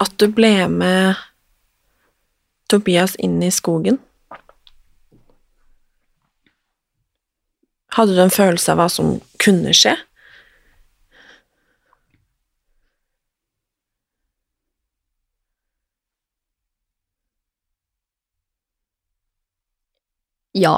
[0.00, 1.14] At du ble med
[2.68, 3.98] Tobias inn i skogen?
[7.96, 9.94] Hadde du en følelse av hva som kunne skje?
[20.56, 20.76] Ja.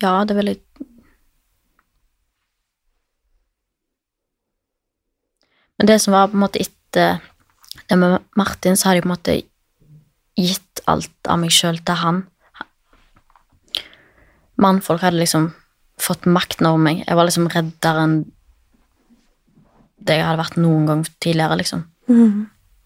[0.00, 0.56] Ja, det er veldig
[5.80, 7.22] Men det som var på en måte etter
[7.88, 9.36] det med Martin, så hadde jeg på en måte
[10.36, 12.18] gitt alt av meg sjøl til han.
[14.60, 15.46] Mannfolk hadde liksom
[16.00, 17.00] fått makten over meg.
[17.06, 18.18] Jeg var liksom reddere enn
[20.04, 21.86] det jeg hadde vært noen gang tidligere, liksom.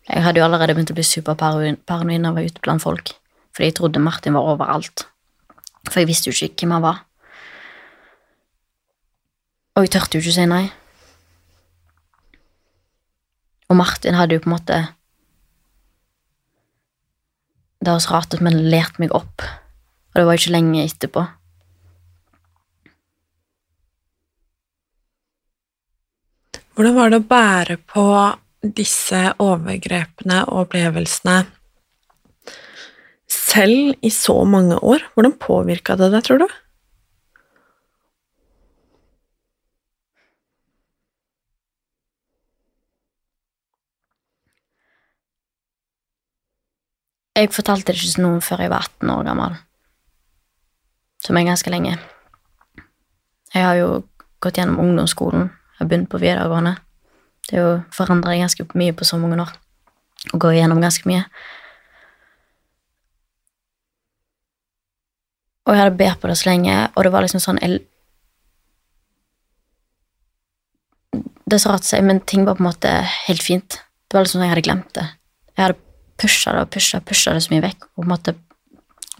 [0.06, 3.14] Jeg hadde jo allerede begynt å bli superparanoid når jeg var ute blant folk,
[3.56, 5.08] fordi jeg trodde Martin var overalt.
[5.88, 7.02] For jeg visste jo ikke hvem han var.
[9.74, 10.64] Og jeg turte jo ikke å si nei.
[13.68, 14.82] Og Martin hadde jo på en måte
[17.84, 19.42] Det høres rart ut, men lært meg opp.
[20.14, 21.24] Og det var jo ikke lenge etterpå.
[26.74, 28.06] Hvordan var det å bære på
[28.78, 31.36] disse overgrepene og opplevelsene
[33.30, 35.04] selv i så mange år?
[35.14, 36.48] Hvordan påvirka det deg, tror du?
[47.34, 49.56] Jeg fortalte det ikke til noen før jeg var 18 år gammel.
[51.24, 51.96] Som er ganske lenge.
[53.54, 53.88] Jeg har jo
[54.42, 56.76] gått gjennom ungdomsskolen, jeg har begynt på videregående.
[57.48, 59.50] Det er jo forandret ganske mye på så mange år.
[60.30, 61.24] Å gå gjennom ganske mye.
[65.64, 67.82] Og jeg hadde bedt på det så lenge, og det var liksom sånn jeg,
[71.44, 72.90] Det å si, men ting var på en måte
[73.28, 73.76] helt fint.
[74.08, 75.04] Det var liksom sånn jeg hadde glemt det.
[75.52, 75.82] Jeg hadde
[76.20, 78.34] pusha det og pusha pusha det så mye vekk, og på en måte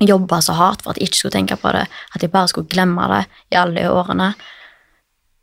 [0.01, 2.71] jobba så hardt for at jeg ikke skulle tenke på det, at jeg bare skulle
[2.71, 3.21] glemme det
[3.53, 4.33] i alle de årene.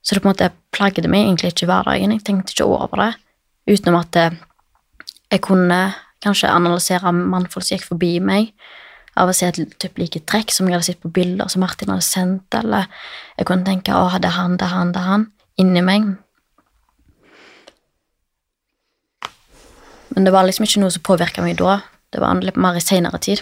[0.01, 2.15] Så det på en måte plagde meg egentlig ikke i hverdagen.
[2.15, 3.11] Jeg tenkte ikke over det,
[3.69, 4.39] utenom at eh,
[5.31, 5.81] jeg kunne
[6.21, 8.51] kanskje analysere mannfolk som gikk forbi meg,
[9.19, 11.91] av å se et typ like trekk som jeg hadde sett på bilder som Martin
[11.91, 12.87] hadde sendt, eller
[13.37, 16.17] jeg kunne tenke 'Å, det er han, det er han, det er han', inni meg.
[20.15, 21.81] Men det var liksom ikke noe som påvirka meg da.
[22.11, 23.41] Det var litt mer i seinere tid.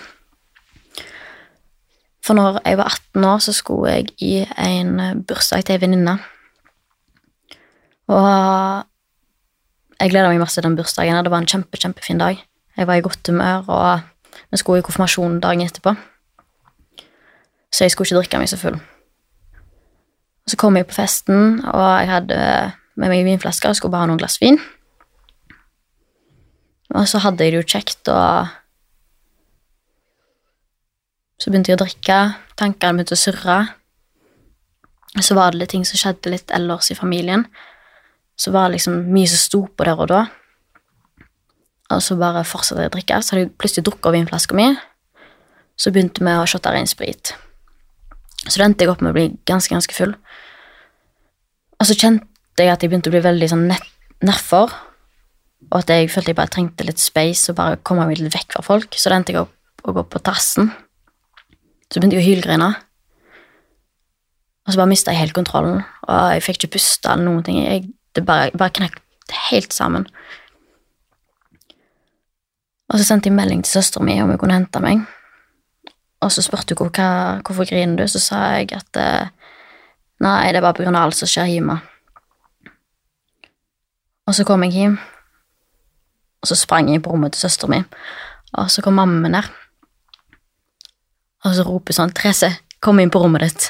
[2.21, 6.19] For når jeg var 18 år, så skulle jeg i en bursdag til ei venninne.
[8.09, 8.27] Og
[9.99, 11.23] jeg gleda meg masse til den bursdagen.
[11.25, 12.37] Det var en kjempe, kjempefin dag.
[12.77, 14.01] Jeg var i godt humør, og
[14.51, 15.93] vi skulle i konfirmasjon dagen etterpå.
[17.73, 18.79] Så jeg skulle ikke drikke meg så full.
[20.49, 22.39] Så kom jeg på festen, og jeg hadde
[22.99, 24.57] med meg vinflasker og skulle bare ha noen glass vin.
[26.97, 28.49] Og så hadde jeg det jo kjekt, og
[31.39, 32.17] så begynte jeg å drikke.
[32.59, 33.59] Tankene begynte å surre.
[35.21, 37.45] Så var det litt ting som skjedde litt ellers i familien.
[38.39, 40.25] Så var det liksom mye som sto på der og da.
[41.89, 43.19] Og så bare fortsatte jeg å drikke.
[43.21, 44.67] Så hadde jeg plutselig drukket vinflaska mi.
[45.79, 47.33] Så begynte vi å shotte rein sprit.
[48.45, 50.13] Så det endte jeg opp med å bli ganske, ganske full.
[51.79, 54.75] Og så kjente jeg at jeg begynte å bli veldig sånn nedfor.
[55.69, 58.57] Og at jeg følte jeg bare trengte litt space og bare komme meg litt vekk
[58.57, 58.95] fra folk.
[58.95, 60.71] Så det endte jeg opp å gå på tassen.
[61.89, 62.69] Så begynte jeg å hylgrine.
[64.67, 67.55] Og så bare mista jeg helt kontrollen, og jeg fikk ikke puste eller noen ting.
[67.63, 68.99] Jeg, det bare, bare knakk
[69.49, 70.05] helt sammen.
[72.89, 75.03] Og så sendte jeg melding til søstera mi om hun kunne hente meg.
[76.25, 79.29] Og så spurte hun hva, hvorfor griner du, så sa jeg at eh,
[80.25, 81.77] nei, det bare på grunn av alt som skjer hjemme.
[84.27, 84.99] Og så kom jeg hjem,
[86.41, 87.79] og så sprang jeg på rommet til søstera mi,
[88.59, 89.47] og så kom mamma min der.
[91.47, 92.51] Og så roper sånn, Therese,
[92.83, 93.69] kom inn på rommet ditt.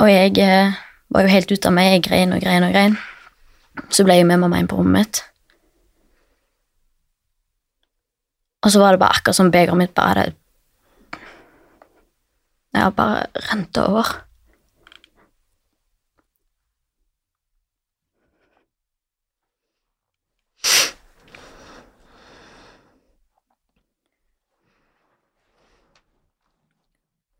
[0.00, 0.76] Og jeg eh,
[1.10, 1.94] var jo helt ute av meg.
[1.94, 2.98] Jeg grein og grein og grein.
[3.90, 5.22] Så ble jeg med mamma inn på rommet mitt.
[8.66, 10.32] Og så var det bare akkurat som begeret mitt bare hadde
[12.74, 14.08] Ja, bare rente over.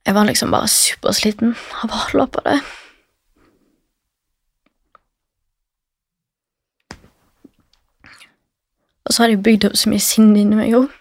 [0.07, 2.61] Jeg var liksom bare supersliten av å holde på det.
[9.05, 10.95] Og så hadde jeg bygd opp så mye sinne inni meg òg.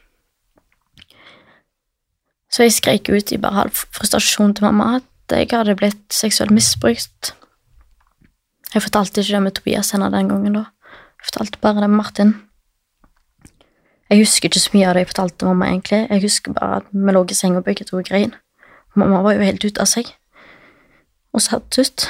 [2.56, 6.54] Så jeg skrek ut i bare halv frustrasjon til mamma at jeg hadde blitt seksuelt
[6.56, 7.34] misbrukt.
[8.72, 10.64] Jeg fortalte ikke det med Tobias henne den gangen, da.
[11.20, 12.32] Jeg fortalte bare det med Martin.
[14.10, 16.02] Jeg husker ikke så mye av det jeg fortalte mamma, egentlig.
[16.10, 18.36] Jeg husker bare at vi lå i senga begge to grein.
[18.96, 20.14] Mamma var jo helt ute av seg
[21.36, 22.08] og satt ut.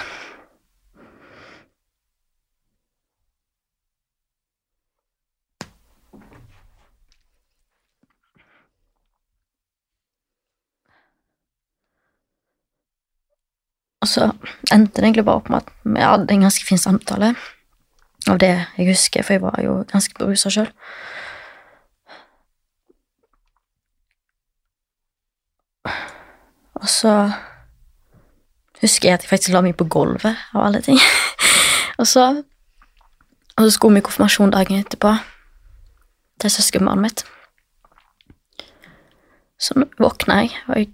[14.05, 14.27] Og så
[14.69, 17.33] endte det egentlig bare opp med at vi hadde en ganske fin samtale.
[18.29, 20.69] Av det jeg husker, for jeg var jo ganske berusa sjøl.
[26.77, 27.13] Og så
[28.83, 31.01] husker jeg at jeg faktisk la meg på gulvet, av alle ting.
[31.99, 32.27] og, så,
[33.57, 35.15] og så skulle vi i konfirmasjon dagen etterpå
[36.41, 37.25] til søskenbarnet mitt.
[39.57, 40.93] Så våkna jeg, og jeg,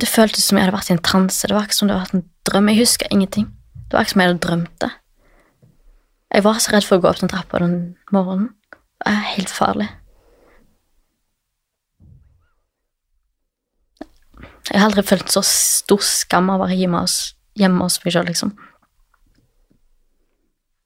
[0.00, 1.46] det føltes som jeg hadde vært i en transe.
[1.46, 2.70] Det var ikke som det hadde vært en drøm.
[2.72, 3.50] Jeg husker ingenting.
[3.74, 4.90] Det var ikke som jeg hadde drømt det.
[6.34, 7.76] Jeg var så redd for å gå opp den trappa den
[8.14, 8.48] morgenen.
[9.04, 9.86] Det er helt farlig.
[14.70, 17.18] Jeg har aldri følt så stor skam av å være hjemme hos,
[17.60, 18.54] hjemme hos meg sjøl, liksom.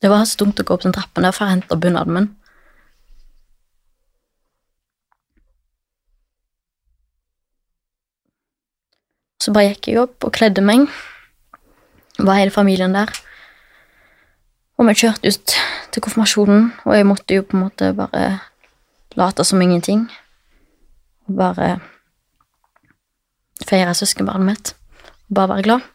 [0.02, 2.28] Det var så dumt å gå opp den trappen Derfor for jeg hente bunaden min.
[9.38, 10.88] Så bare gikk jeg opp og kledde meg.
[12.18, 13.12] Var hele familien der.
[14.79, 15.55] Og vi kjørte ut
[15.92, 18.40] til konfirmasjonen, og jeg måtte jo på en måte bare
[19.18, 20.07] late som ingenting.
[21.27, 21.79] Og bare
[23.66, 24.74] feire søskenbarnet mitt.
[25.29, 25.87] Og bare være glad.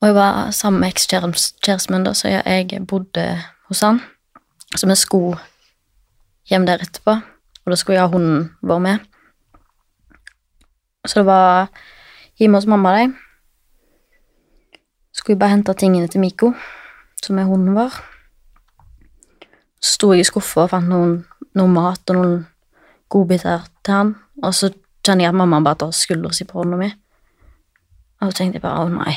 [0.00, 3.26] Og jeg var sammen med ekskjæresten min, da, så jeg bodde
[3.68, 4.00] hos han.
[4.76, 5.38] Så vi skulle
[6.48, 7.18] hjem der etterpå,
[7.64, 9.09] og da skulle jeg ha hunden vår med.
[11.06, 11.68] Så det var
[12.38, 13.08] hjemme hos mamma de.
[15.16, 16.52] Skulle bare hente tingene til Miko,
[17.24, 17.96] som er hunden vår.
[19.80, 21.22] Så sto jeg i skuffa og fant noen,
[21.56, 22.38] noen mat og noen
[23.10, 24.70] godbiter til han, og så
[25.04, 26.90] kjenner jeg at mamma bare tar skuldra si på hånda mi.
[28.20, 29.14] Og så tenkte jeg bare å nei.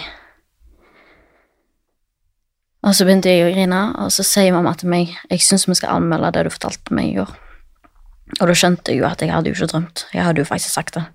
[2.84, 5.76] Og så begynte jeg å grine, og så sier mamma til meg jeg syns vi
[5.80, 7.36] skal anmelde det du fortalte meg i går.
[8.40, 10.08] Og da skjønte jeg jo at jeg hadde jo ikke drømt.
[10.16, 11.06] Jeg hadde jo faktisk sagt det.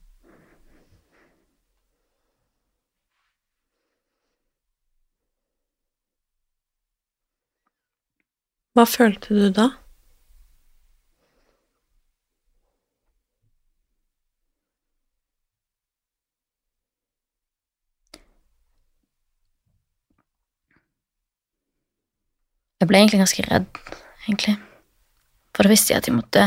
[8.78, 9.64] Hva følte du da?
[22.78, 23.66] Jeg ble egentlig ganske redd,
[24.28, 24.54] egentlig.
[25.50, 26.46] For da visste jeg at jeg måtte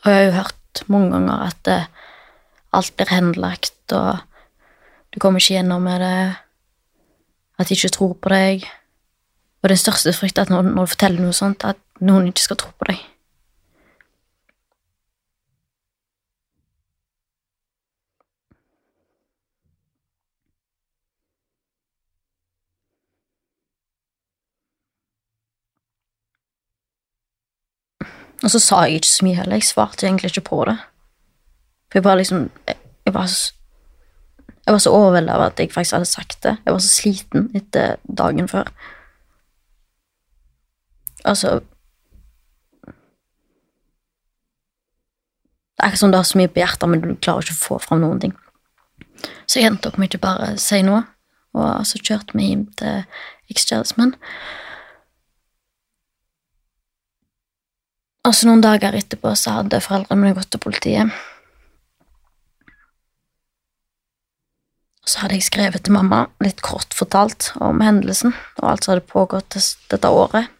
[0.00, 1.80] Og jeg har jo hørt mange ganger at det,
[2.72, 4.20] alt blir henlagt, og
[5.10, 6.36] du kommer ikke gjennom med det,
[7.58, 8.66] at de ikke tror på deg.
[9.62, 12.46] Og den største frykten er at når, når du forteller noe sånt, at noen ikke
[12.46, 13.02] skal tro på deg.
[28.42, 29.58] Og så sa jeg ikke så mye heller.
[29.58, 30.76] Jeg svarte egentlig ikke på det.
[31.90, 32.76] For jeg bare liksom Jeg,
[33.06, 33.52] jeg var så
[34.66, 36.56] jeg var så overveldet av at jeg faktisk hadde sagt det.
[36.64, 38.68] Jeg var så sliten etter dagen før.
[41.24, 41.60] Altså
[45.80, 47.64] Det er ikke som du har så mye på hjertet, men du klarer ikke å
[47.64, 48.32] få fram noen ting.
[49.48, 51.06] Så jeg endte opp med ikke bare å si noe,
[51.56, 52.98] og så kjørte vi hjem til
[53.48, 54.12] ekskjæresten min.
[58.28, 61.12] Og så noen dager etterpå så hadde foreldrene mine gått til politiet.
[65.08, 69.08] Så hadde jeg skrevet til mamma, litt kort fortalt, om hendelsen og alt som hadde
[69.08, 69.56] pågått
[69.90, 70.52] dette året.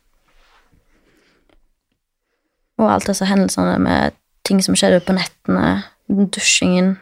[2.81, 4.17] Og alt disse hendelsene med
[4.49, 6.95] ting som skjedde på nettene, dusjingen,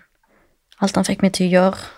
[0.82, 1.88] alt han fikk meg til å gjøre.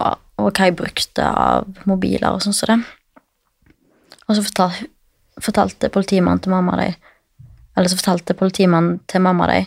[0.00, 2.80] Og, og hva jeg brukte av mobiler og sånn som det.
[4.28, 4.90] Og så fortalte
[5.44, 6.90] fortalte politimannen til mamma di
[7.76, 9.60] Eller så fortalte politimannen til mamma di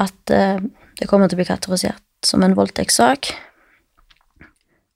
[0.00, 0.60] at uh,
[0.96, 3.32] det kommer til å bli kategorisert som en voldtektssak,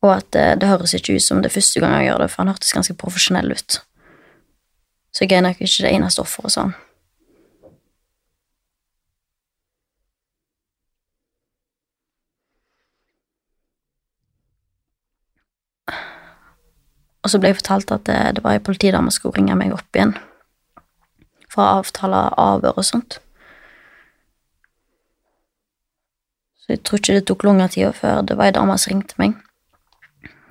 [0.05, 2.43] og at uh, det høres ikke ut som det første gang jeg gjør det, for
[2.43, 3.81] han hørtes ganske profesjonell ut.
[5.13, 6.75] Så jeg er nok ikke det eneste offeret, sa han.
[17.25, 19.73] Og så ble jeg fortalt at det, det var ei politidame som skulle ringe meg
[19.73, 20.13] opp igjen
[21.55, 23.21] for å avtale avhør og sånt.
[26.65, 29.19] Så jeg tror ikke det tok lang tid før det var ei dame som ringte
[29.21, 29.37] meg,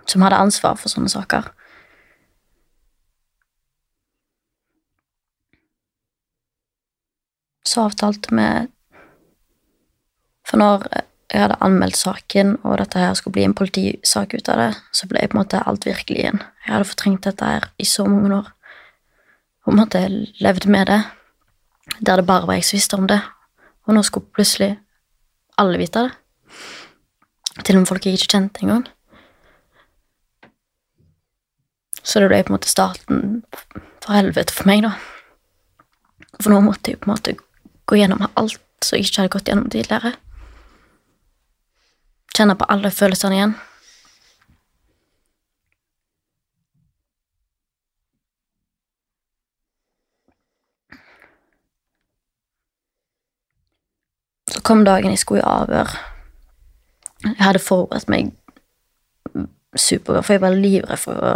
[0.10, 1.50] som hadde ansvar for sånne saker.
[7.66, 8.48] Så avtalte vi
[10.44, 10.84] For når
[11.34, 15.08] jeg hadde anmeldt saken, og dette her skulle bli en politisak ut av det, så
[15.10, 16.42] ble på en måte alt virkelig igjen.
[16.66, 18.52] Jeg hadde fortrengt dette her i så mange år,
[19.64, 20.02] og på en måte
[20.44, 21.00] levd med det,
[22.00, 23.22] der det bare var jeg som visste om det,
[23.88, 24.76] og nå skulle plutselig
[25.58, 26.14] alle vite det.
[27.64, 28.86] Til og med folk jeg ikke kjente engang.
[32.04, 33.44] Så det ble på en måte starten
[34.04, 34.94] for helvete for meg, da.
[36.42, 37.36] For nå måtte jeg på en måte
[37.90, 40.14] gå gjennom alt som jeg ikke hadde gått gjennom tidligere.
[42.34, 43.56] Kjenne på alle følelsene igjen.
[54.50, 55.94] Så kom dagen jeg skulle i avhør.
[57.24, 58.34] Jeg hadde forberedt meg
[59.78, 61.36] superbra, for jeg var livredd for å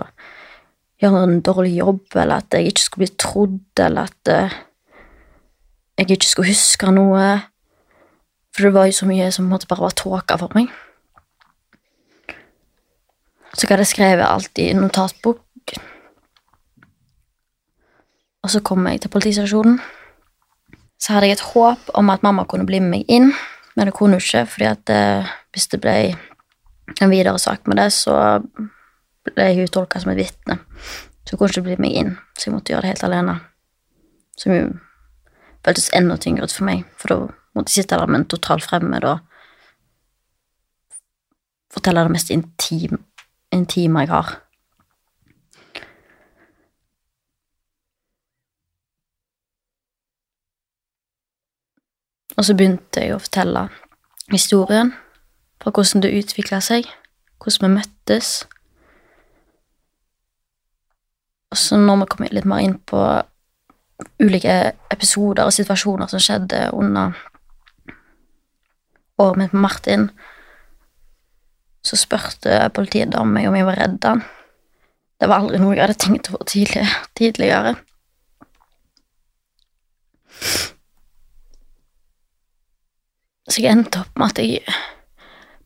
[1.02, 4.58] gjøre en dårlig jobb, eller at jeg ikke skulle bli trodd, eller at uh,
[5.98, 7.30] jeg ikke skulle huske noe.
[8.54, 10.74] For det var jo så mye som måtte bare var tåke for meg.
[13.58, 15.72] Så jeg hadde skrevet alt i notatbok.
[18.46, 19.80] Og så kom jeg til politistasjonen.
[21.02, 23.32] Så hadde jeg et håp om at mamma kunne bli med meg inn,
[23.76, 25.96] men det kunne hun ikke, fordi at eh, hvis det ble
[27.02, 28.14] en videre sak med det, så
[29.26, 30.60] ble hun tolka som et vitne.
[31.26, 33.40] Så hun kunne ikke bli med meg inn, så jeg måtte gjøre det helt alene.
[34.38, 34.64] Som jo
[35.66, 37.20] føltes enda tyngre ut for meg, for da
[37.58, 39.18] måtte jeg sitte der med en total fremmed og
[41.74, 43.02] fortelle det mest intime
[43.52, 44.36] en time jeg har.
[52.38, 53.64] Og så begynte jeg å fortelle
[54.30, 54.92] historien
[55.58, 56.86] fra hvordan det utvikla seg,
[57.42, 58.30] hvordan vi møttes.
[61.52, 63.02] Og så når vi kom litt mer inn på
[64.22, 64.58] ulike
[64.94, 67.18] episoder og situasjoner som skjedde under
[69.18, 70.10] året mitt med Martin,
[71.88, 74.24] så spurte politiet da meg om jeg var redd han.
[75.18, 76.84] Det var aldri noe jeg hadde tenkt over tidlig,
[77.18, 77.74] tidligere.
[83.48, 84.62] Så jeg endte opp med at jeg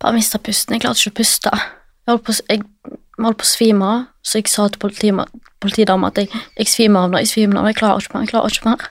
[0.02, 0.78] bare mista pusten.
[0.78, 1.52] Jeg klarte ikke å puste.
[1.52, 2.64] Jeg holdt på, jeg
[3.22, 7.06] holdt på å svime av, så jeg sa til politiet politidama at jeg, jeg svimer
[7.06, 8.88] av nå, jeg svimer av, jeg klarer ikke mer, jeg klarer ikke mer.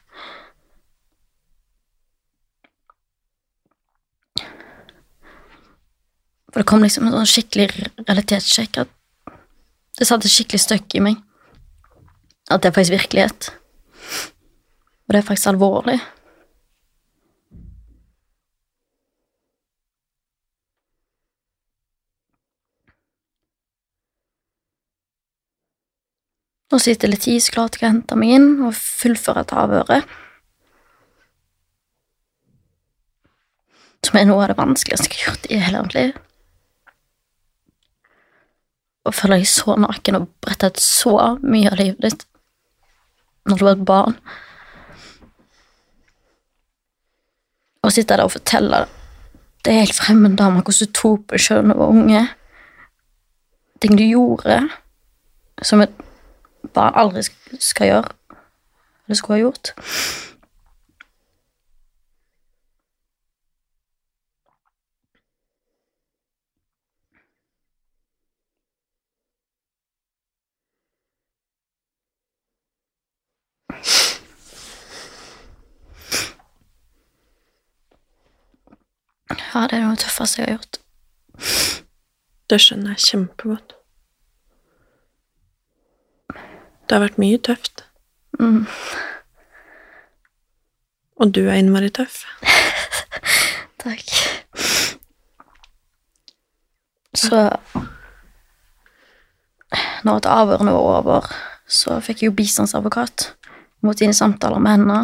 [6.51, 7.68] For det kom liksom en sånn skikkelig
[8.03, 8.82] realitetssjekk.
[8.82, 9.36] At
[9.98, 11.20] det satte skikkelig støkk i meg.
[12.51, 13.51] At det er faktisk virkelighet.
[15.07, 16.01] Og det er faktisk alvorlig.
[26.70, 29.55] Og så etter litt tid så klarte jeg å hente meg inn og fullføre et
[29.59, 30.18] avhøret.
[34.07, 36.18] Som er noe av det vanskeligste jeg har gjort i hele mitt liv.
[39.09, 42.26] Å føle deg så naken og brette ut så mye av livet ditt
[43.48, 44.16] når du var et barn.
[47.80, 48.84] Og sitte der og fortelle
[49.64, 52.22] det er helt fremmed dame hvordan du tok på selv da du var unge.
[53.80, 54.62] Ting du gjorde
[55.64, 55.92] som et
[56.76, 57.26] barn aldri
[57.61, 58.14] skal gjøre,
[59.05, 59.72] eller skulle ha gjort.
[79.51, 80.80] Ja, det er noe tøffeste jeg har gjort.
[82.51, 83.74] Det skjønner jeg kjempegodt.
[86.86, 87.84] Det har vært mye tøft.
[88.38, 88.64] Mm.
[91.20, 92.22] Og du er innmari tøff.
[93.82, 94.07] Takk.
[97.14, 97.51] Så
[100.05, 101.26] Når et avhørende var over,
[101.68, 103.34] så fikk jeg jo bistandsadvokat.
[103.86, 105.01] Måtte inn i samtaler med henne.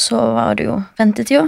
[0.00, 1.42] Og så var det jo ventetida.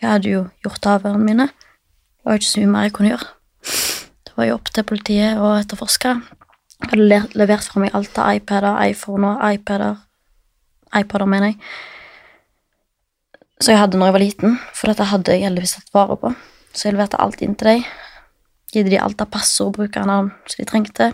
[0.00, 1.44] Jeg hadde jo gjort avhørene mine.
[1.52, 3.26] Det var jo ikke så mye mer jeg kunne gjøre.
[4.24, 6.14] Det var jo opp til politiet å etterforske.
[6.80, 10.00] Jeg hadde levert fra meg alt av iPader, iPhoner, iPader
[10.96, 11.58] iPader, mener jeg.
[13.60, 16.32] Så jeg hadde når jeg var liten, for dette hadde jeg heldigvis tatt vare på.
[16.72, 17.84] Så jeg leverte alt inn til dem.
[18.72, 21.12] Gitt de alt av passord og brukernavn som de trengte.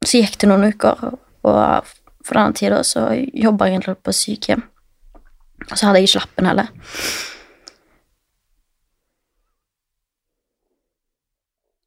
[0.00, 1.10] Så gikk det noen uker,
[1.44, 1.90] og
[2.24, 4.62] for denne tida så jobba jeg egentlig på sykehjem.
[5.68, 6.70] Og så hadde jeg ikke lappen heller.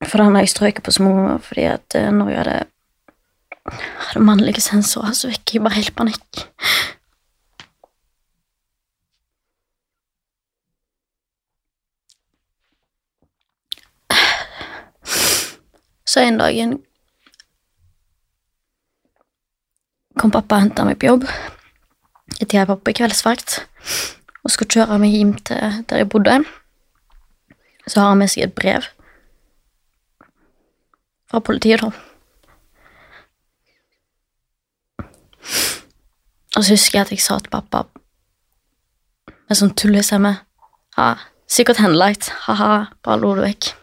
[0.03, 2.57] For den har jeg strøket på så mange fordi at eh, når jeg hadde,
[4.05, 6.43] hadde mannlige sensorer, så fikk jeg bare helt panikk.
[16.05, 16.77] Så en dag en
[20.23, 21.25] kom pappa og henta meg på jobb.
[22.39, 23.57] Etter jeg var på kveldsvakt
[24.43, 26.37] og skulle kjøre meg hjem til der jeg bodde.
[27.87, 28.87] Så har han med seg et brev
[31.27, 31.91] fra politiet, da.
[36.53, 37.83] Og så husker jeg at jeg sa til pappa
[39.49, 40.37] med sånn tullestemme
[40.93, 41.15] Ja,
[41.49, 42.29] sikkert henlagt.
[42.45, 43.73] Ha-ha, bare lo det vekk.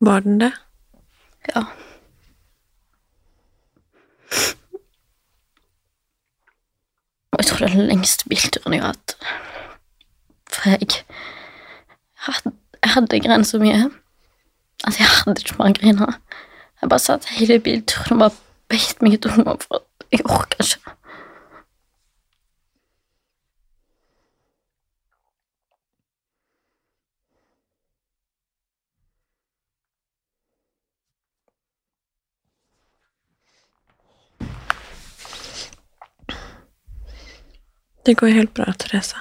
[0.00, 0.52] Var den det?
[1.54, 1.64] Ja.
[7.38, 9.16] Jeg tror det er den lengste bilturen jeg har hatt.
[10.50, 10.88] For jeg
[12.26, 13.90] hadde, jeg hadde grein så mye
[14.88, 16.08] at jeg hadde ikke mer å grine.
[16.80, 18.36] Jeg bare satt hele bilturen og bare
[18.72, 20.96] beit meg i tunga for jeg orka ikke.
[38.10, 39.16] Det går helt bra, Therese.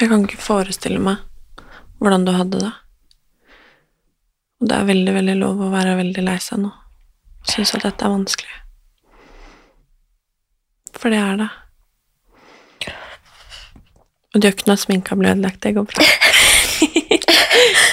[0.00, 1.20] Jeg kan ikke forestille meg
[2.00, 2.72] hvordan du hadde det.
[4.62, 6.72] Og det er veldig, veldig lov å være veldig lei seg nå.
[7.52, 8.58] Synes at dette er vanskelig.
[10.96, 11.52] For det er det.
[14.32, 15.60] Og noe at sminka blir ødelagt.
[15.68, 16.12] Det går bra.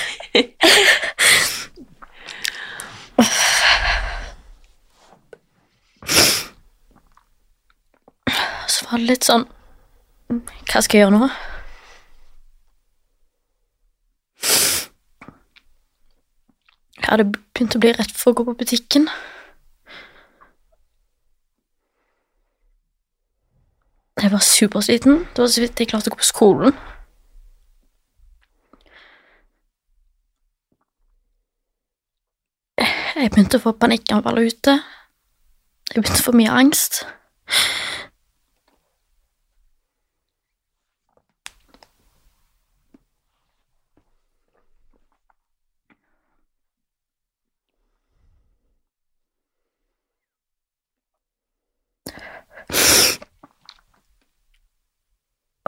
[8.67, 9.45] Så var det litt sånn
[10.67, 11.29] Hva skal jeg gjøre nå?
[16.97, 19.05] Jeg hadde begynt å bli rett for å gå på butikken.
[24.19, 25.21] Jeg var supersliten.
[25.31, 26.75] Det var så vidt jeg klarte å gå på skolen.
[33.27, 34.73] Jeg begynte å få panikkanfall ute.
[35.91, 37.01] Jeg begynte å få mye angst.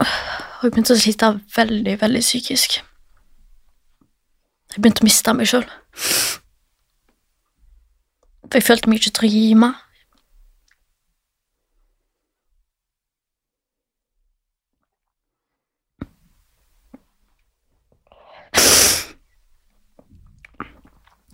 [0.00, 2.80] Og jeg begynte å slite veldig, veldig psykisk.
[4.72, 5.68] Jeg begynte å miste meg sjøl.
[8.50, 9.76] For jeg følte meg ikke trygg meg.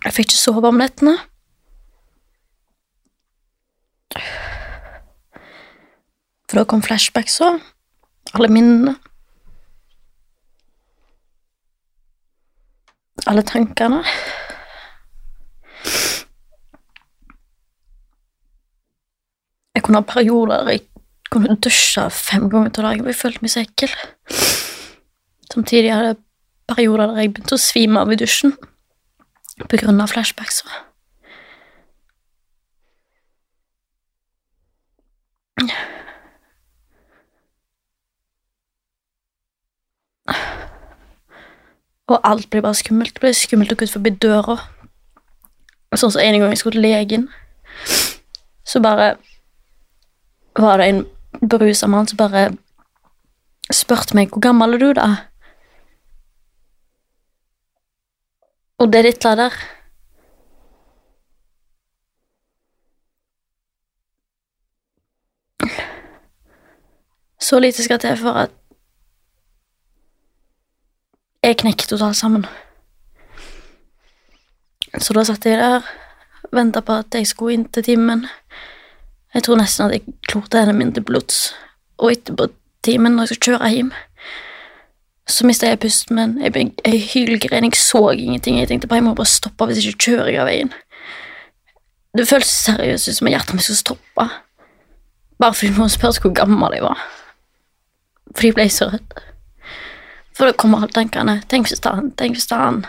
[0.05, 1.15] Jeg fikk ikke sove om nettene.
[6.45, 7.57] For da kom flashbacks òg.
[8.37, 8.93] Alle minnene.
[13.25, 14.05] Alle tankene.
[19.77, 20.81] Jeg kunne ha perioder der jeg
[21.29, 23.91] kunne dusje fem ganger til dagen, for jeg følte meg så ekkel.
[25.53, 26.17] Samtidig hadde jeg
[26.71, 28.55] perioder der jeg begynte å svime av i dusjen
[29.69, 30.63] på grunn av flashbacks.
[42.07, 43.13] Og alt blir bare skummelt.
[43.13, 44.57] Det blir skummelt å gå ut forbi døra.
[45.93, 47.29] Sånn som en gang jeg skulle til legen,
[48.65, 49.19] så bare
[50.57, 51.05] var det en
[51.49, 52.49] berusa mann som bare
[53.73, 55.09] spurte meg hvor gammel er du da?
[58.77, 59.51] Og det ditt der
[67.47, 68.51] Så lite skal til for at
[71.43, 72.45] jeg knekket totalt sammen.
[74.99, 75.85] Så da satt jeg der,
[76.51, 78.25] venta på at jeg skulle inn til timen.
[79.37, 81.51] Jeg tror nesten at jeg klorte hendene mine til blods.
[82.01, 82.47] Og etterpå
[82.85, 83.91] timen, når jeg skal kjøre hjem,
[85.29, 86.37] så mista jeg pusten, min.
[86.41, 88.57] jeg, jeg, hylgrein, jeg så ingenting.
[88.57, 90.73] Jeg tenkte bare jeg må bare stoppe hvis jeg ikke kjører jeg av veien.
[92.17, 94.27] Det føltes seriøst ut som om hjertet mitt skulle stoppe.
[95.37, 97.03] Bare fordi noen spurte hvor gammel jeg var.
[98.33, 99.19] Fordi jeg ble så redd.
[100.33, 101.37] For da kommer alle tankene.
[101.51, 102.81] Tenk hvis det er han, tenk hvis det er han.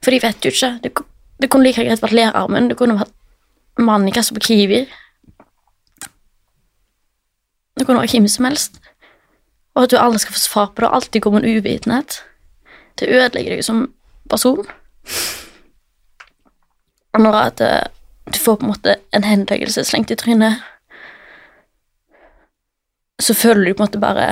[0.00, 0.72] For de vet jo ikke.
[0.86, 3.12] Det, kunne like greit vært lærermen, det kunne vært
[3.80, 4.86] mannen i kassa på Kiwi.
[7.80, 8.74] Det kan være hvem som helst.
[9.74, 12.18] Og at du aldri skal få svar på det, alltid kommer en uvitenhet.
[13.00, 13.86] Det ødelegger deg som
[14.28, 14.66] person.
[17.16, 17.62] Og når at
[18.28, 20.60] du får på en måte en henleggelse slengt i trynet,
[23.20, 24.28] så føler du på en måte bare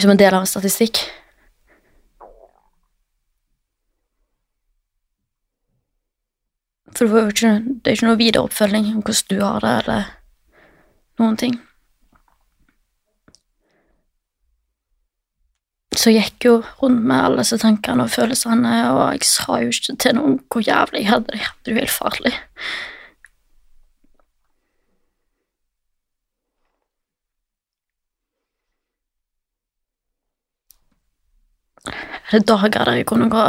[0.00, 0.98] som en del av en statistikk.
[6.92, 9.76] For det, er jo det er ikke noe videre oppfølging om hvordan du har det,
[9.84, 10.16] eller
[11.22, 11.62] noen ting.
[15.92, 19.96] Så gikk jo rundt med alle disse tankene og følelsene, og jeg sa jo ikke
[20.00, 21.38] til noen hvor jævlig jeg hadde det.
[21.38, 22.34] Jeg hadde det jo helt farlig.
[32.32, 33.44] Det er dager der jeg kunne gå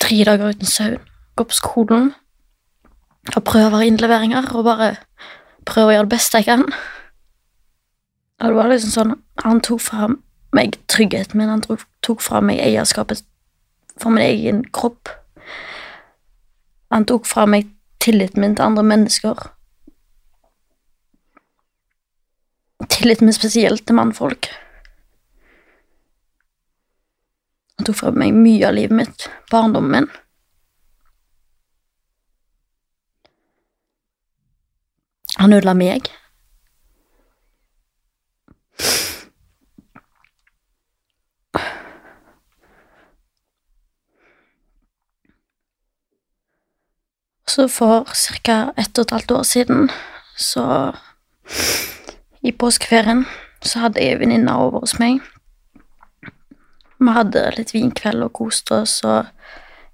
[0.00, 1.02] tre dager uten søvn,
[1.36, 2.14] gå på skolen,
[3.36, 4.94] og prøver innleveringer og bare
[5.66, 6.64] prøve å gjøre det beste jeg kan.
[8.40, 10.08] Og det var liksom sånn Han tok fra
[10.56, 13.24] meg tryggheten min, han tok, fra meg eierskapet
[14.00, 15.10] for min egen kropp.
[16.94, 17.68] Han tok fra meg
[18.02, 19.48] tilliten min til andre mennesker.
[22.92, 24.48] Tilliten min spesielt til mannfolk.
[27.76, 30.12] Han tok fra meg mye av livet mitt, barndommen min.
[35.36, 36.08] Han ødela meg.
[47.56, 48.04] Så for
[48.44, 48.72] ca.
[48.76, 49.90] ett og et halvt år siden,
[50.36, 50.92] så
[52.42, 53.24] I påskeferien
[53.64, 55.22] så hadde jeg venninna over hos meg.
[57.00, 59.24] Vi hadde litt vinkveld og koste oss, og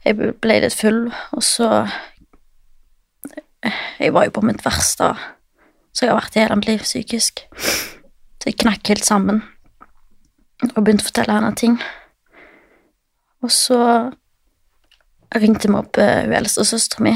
[0.03, 1.87] jeg ble litt full, og så
[4.01, 5.13] Jeg var jo på mitt verste,
[5.95, 7.45] så jeg har vært i hele mitt liv psykisk.
[7.55, 9.45] Så jeg knakk helt sammen
[10.75, 11.77] og begynte å fortelle henne ting.
[13.47, 13.79] Og så
[15.39, 17.15] ringte vi opp eh, hun eldste søstera mi.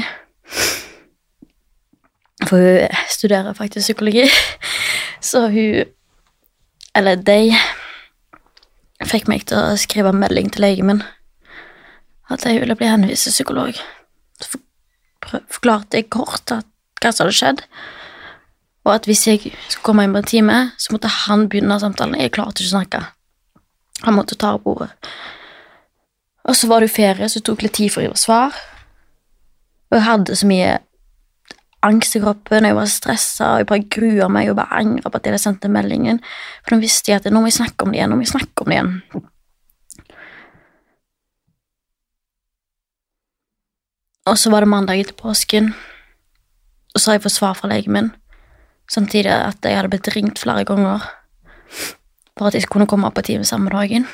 [2.47, 4.27] For hun studerer faktisk psykologi.
[5.29, 5.85] Så hun
[6.95, 7.53] Eller de
[9.05, 11.03] fikk meg til å skrive en melding til legen min
[12.33, 13.77] at jeg ville bli henvist til psykolog.
[14.41, 14.59] Så
[15.53, 16.65] forklarte jeg kort at,
[16.99, 17.61] hva som hadde skjedd,
[18.87, 22.17] og at hvis jeg skulle komme inn på en time, så måtte han begynne samtalen.
[22.19, 23.01] Jeg klarte ikke å snakke.
[24.05, 24.89] Han måtte ta opp ordet.
[26.47, 28.59] Og så var det jo ferie, så det tok litt tid for å gi svar.
[29.87, 30.75] Og jeg hadde så mye
[31.87, 35.11] angst i kroppen, og jeg var stressa, og jeg bare grua meg og bare angra
[35.11, 36.21] på at jeg hadde sendt den meldingen.
[36.65, 38.33] For nå visste jeg at nå må jeg snakke om det igjen, nå må jeg
[38.33, 38.93] snakke om det igjen.
[44.27, 45.71] Og så var det mandag etter påsken,
[46.91, 48.09] og så har jeg fått svar fra legen min,
[48.91, 51.05] samtidig at jeg hadde blitt ringt flere ganger
[52.37, 54.07] for at jeg kunne komme opp på time samme dagen.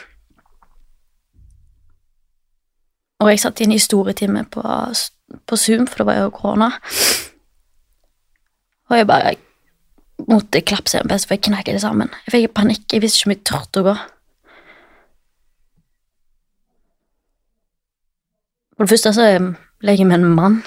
[3.23, 4.61] Og jeg satt i en historietime på,
[5.47, 6.69] på Zoom, for det var jo korona.
[8.89, 9.35] Og jeg bare
[10.29, 12.11] måtte klapse igjen best, for jeg knakk det sammen.
[12.25, 13.95] Jeg fikk panikk, jeg visste ikke om jeg turte å gå.
[18.73, 19.27] For det første så
[19.85, 20.61] legger jeg med en mann.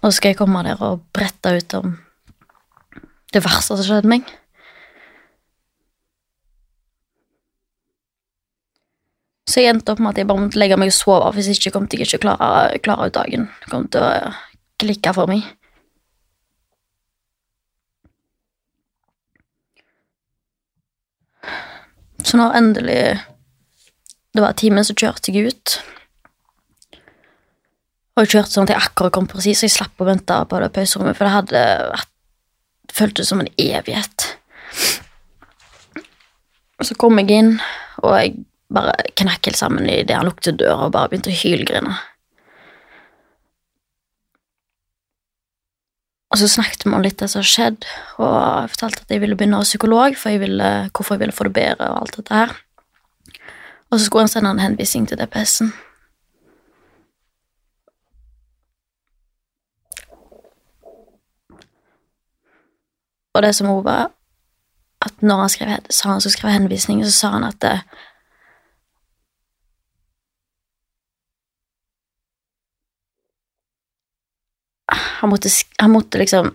[0.00, 1.98] Og så skal jeg komme der og brette ut om
[3.34, 4.24] det verste som skjedde meg.
[9.50, 11.72] Så jeg endte opp med at jeg bare måtte legge meg og sove, hvis ikke
[11.74, 13.48] kom jeg ikke klare, klare ut dagen.
[13.64, 14.30] Det kom til å
[14.78, 15.48] klikke for meg.
[22.22, 23.00] Så når endelig
[24.30, 25.80] det var timen, så kjørte jeg ut.
[28.14, 30.60] Og jeg kjørte sånn at jeg akkurat kom presis, så jeg slapp å vente på
[30.62, 34.26] det pauserommet, for det hadde vært føltes som en evighet.
[36.80, 37.52] Så kom jeg inn,
[38.04, 38.36] og jeg
[38.70, 41.96] bare knakk helt sammen idet han lukket døra og bare begynte å hylgrine.
[46.30, 47.86] Og så snakket vi om litt det som har skjedd,
[48.22, 51.34] og jeg fortalte at jeg ville begynne hos psykolog, for jeg ville, hvorfor jeg ville
[51.34, 52.52] få det bedre og alt dette her.
[53.90, 55.72] Og så skulle han sende en henvisning til DPS-en.
[63.34, 64.10] Og det som òg var
[65.00, 67.76] at når han skrev, sa han skulle skrev henvisning, så sa han at det,
[75.20, 76.54] han, måtte, han måtte liksom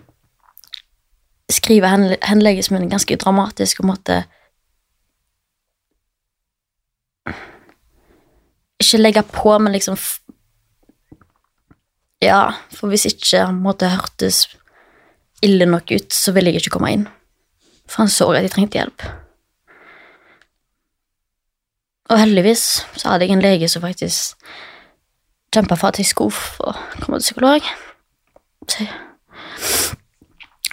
[1.52, 4.24] skrive hen, henleggelsen ganske dramatisk og måtte
[8.76, 9.96] Ikke legge på, men liksom
[12.20, 14.46] Ja, for hvis ikke han måtte hørtes
[15.44, 17.06] ille nok ut, så ville jeg ikke komme inn.
[17.86, 19.04] For han så at jeg trengte hjelp.
[22.10, 22.64] Og heldigvis
[22.96, 24.38] så hadde jeg en lege som faktisk
[25.54, 27.68] kjempa for at jeg skulle få komme til psykolog.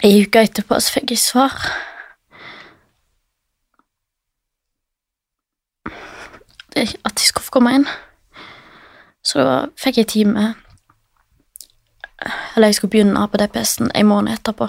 [0.04, 1.54] Ei uke etterpå så fikk jeg svar.
[6.76, 7.88] At jeg skulle få komme inn.
[9.24, 10.54] Så da fikk jeg time
[12.56, 14.68] Eller jeg skulle begynne på DPS-en en måned etterpå.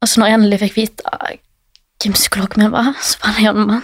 [0.00, 1.02] Og så når jeg endelig fikk vite
[2.02, 3.82] hvem psykologen min var, så var det en mann.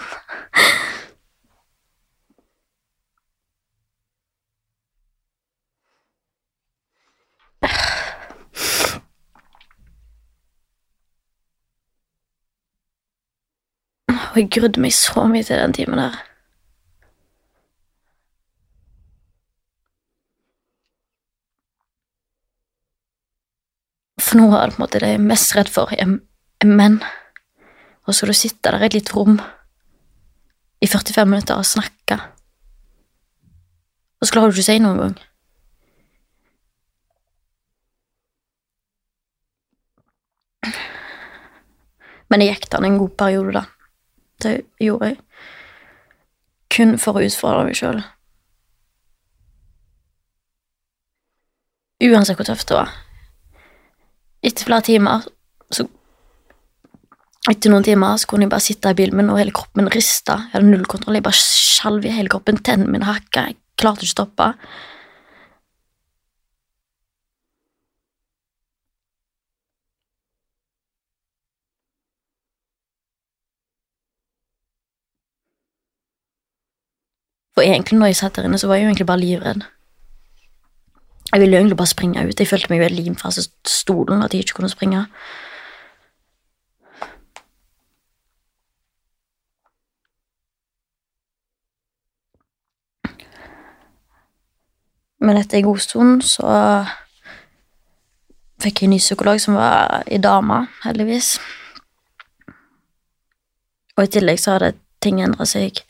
[14.36, 16.16] Og jeg grudde meg så mye til den timen der.
[24.20, 26.18] For noe av det, det jeg er mest redd for, er,
[26.60, 26.98] er menn.
[28.04, 29.38] Og så skal du sitte der i et lite rom
[30.84, 32.18] i 45 minutter og snakke.
[34.20, 35.16] Og så klarer du ikke å si noe engang.
[42.28, 43.64] Men jeg gikk den en god periode, da.
[44.42, 45.18] Det gjorde jeg.
[46.76, 48.02] Kun for å utfordre meg sjøl.
[52.04, 52.92] Uansett hvor tøft det var.
[54.44, 55.24] Etter flere timer
[55.72, 55.88] så
[57.46, 59.92] Etter noen timer så kunne jeg bare sitte i bilen min, og hele kroppen min
[59.94, 60.34] rista.
[60.48, 61.14] Jeg hadde null kontroll.
[61.14, 62.58] Jeg bare skjalv i hele kroppen.
[62.58, 63.44] Tennene mine hakka.
[63.46, 64.48] Jeg klarte ikke å stoppe.
[77.56, 79.62] For egentlig når jeg satt der inne, så var jeg jo egentlig bare livredd.
[81.32, 82.40] Jeg ville jo egentlig bare springe ut.
[82.40, 85.06] Jeg følte meg jo limfast i stolen at jeg ikke kunne springe.
[95.20, 96.52] Men etter en god stund så
[98.60, 101.38] fikk jeg en ny psykolog som var ei dame, heldigvis.
[103.96, 105.80] Og i tillegg så hadde ting endra seg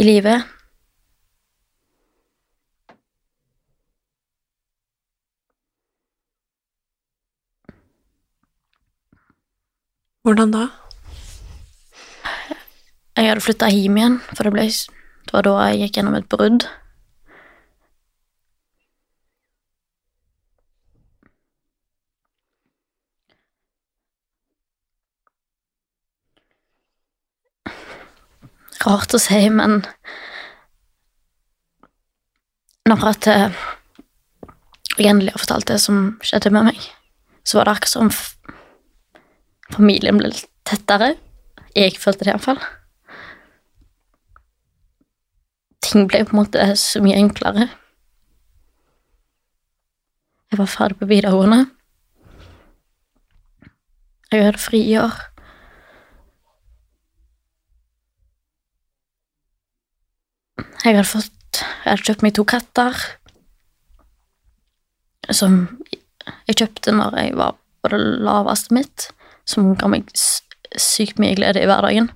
[0.00, 0.53] i livet.
[10.24, 10.68] Hvordan da?
[13.16, 14.62] Jeg hadde flytta hjem igjen, for det, ble,
[15.28, 16.64] det var da jeg gikk gjennom et brudd.
[28.84, 29.82] Rart å si, men
[32.88, 33.62] når at eh,
[34.96, 36.92] jeg endelig har fortalt det som skjedde med meg,
[37.44, 38.16] så var det akkurat som
[39.74, 41.14] familien ble litt tettere.
[41.74, 42.60] Jeg følte det iallfall.
[45.84, 47.68] Ting ble på en måte så mye enklere.
[50.50, 51.64] Jeg var ferdig på videregående.
[54.30, 55.20] Jeg hadde friår.
[60.84, 63.02] Jeg hadde fått Jeg hadde kjøpt meg to katter.
[65.30, 65.58] Som
[66.48, 69.10] jeg kjøpte når jeg var på det laveste mitt.
[69.48, 70.08] Som ga meg
[70.80, 72.10] sykt mye glede i hverdagen.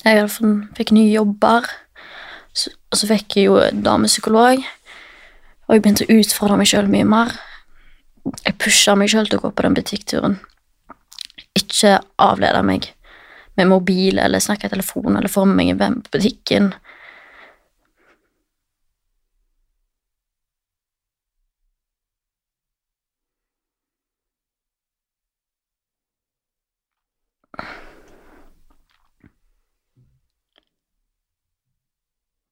[0.00, 0.28] Jeg
[0.76, 1.66] fikk nye jobber,
[2.90, 4.62] og så fikk jeg jo damepsykolog.
[5.68, 7.34] Og jeg begynte å utfordre meg sjøl mye mer.
[8.46, 10.38] Jeg pusha meg sjøl til å gå på den butikkturen.
[11.58, 12.90] Ikke avlede meg
[13.58, 16.72] med mobil eller snakke i telefon eller få med meg en venn på butikken.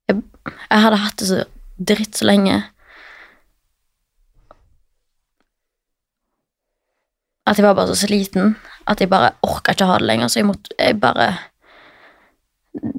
[0.09, 0.23] Jeg,
[0.71, 1.45] jeg hadde hatt det så
[1.79, 2.63] dritt så lenge
[7.49, 8.57] at jeg var bare så sliten
[8.89, 11.29] at jeg bare orka ikke ha det lenger, så jeg måtte jeg bare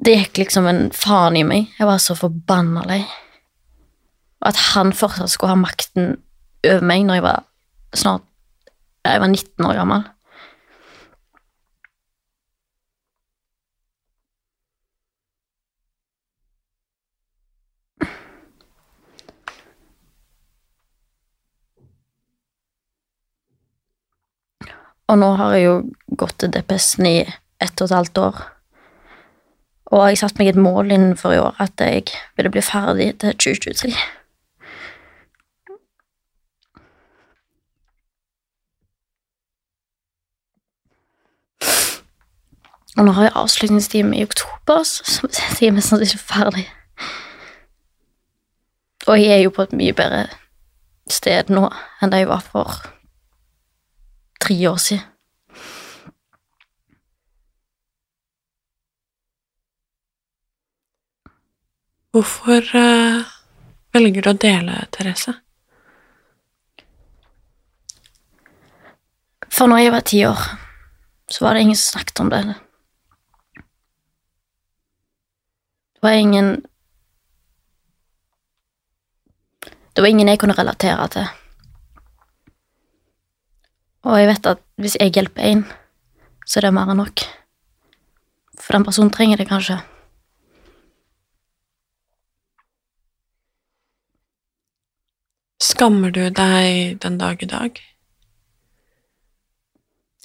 [0.04, 1.70] Det gikk liksom en faen i meg.
[1.78, 3.00] Jeg var så forbanna lei.
[4.42, 6.18] Og at han fortsatt skulle ha makten
[6.66, 7.44] over meg når jeg var
[7.94, 8.26] snart
[9.06, 10.02] Jeg var 19 år gammel.
[25.10, 25.76] Og nå har jeg jo
[26.20, 27.18] gått til DPS-en i
[27.60, 28.36] ett og et halvt år.
[29.90, 32.04] Og jeg satte meg et mål innenfor i år at jeg
[32.38, 33.90] ville bli ferdig til 2023.
[42.98, 45.26] Og nå har jeg avslutningstime i oktober, så
[45.60, 46.68] jeg er mest ikke ferdig.
[49.08, 50.26] Og jeg er jo på et mye bedre
[51.10, 51.66] sted nå
[52.02, 52.99] enn det jeg var for
[54.40, 55.06] tre år siden.
[62.10, 63.22] Hvorfor eh,
[63.94, 65.36] velger du å dele, Therese?
[69.46, 70.42] For når jeg var ti år,
[71.30, 72.42] så var det ingen som snakket om det.
[76.00, 76.66] Det var ingen
[79.94, 81.39] Det var ingen jeg kunne relatere til.
[84.02, 85.64] Og jeg vet at hvis jeg hjelper en,
[86.46, 87.24] så er det mer enn nok.
[88.60, 89.80] For den personen trenger det kanskje.
[95.60, 97.82] Skammer du deg den dag i dag?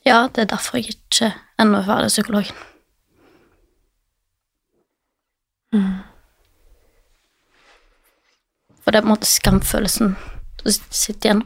[0.05, 2.55] Ja, det er derfor jeg ikke ennå er ferdig psykologen.
[8.83, 10.15] For det er på en måte skamfølelsen
[10.61, 11.43] som sitter igjen.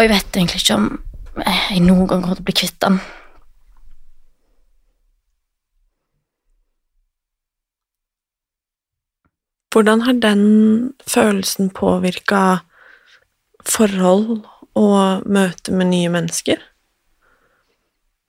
[0.00, 0.84] Og jeg vet egentlig ikke om
[1.44, 2.94] jeg noen gang kommer til å bli kvitt den.
[9.68, 10.46] Hvordan har den
[11.04, 12.40] følelsen påvirka
[13.68, 14.40] forhold
[14.80, 16.64] og møte med nye mennesker?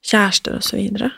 [0.03, 1.13] Kjærester og så videre?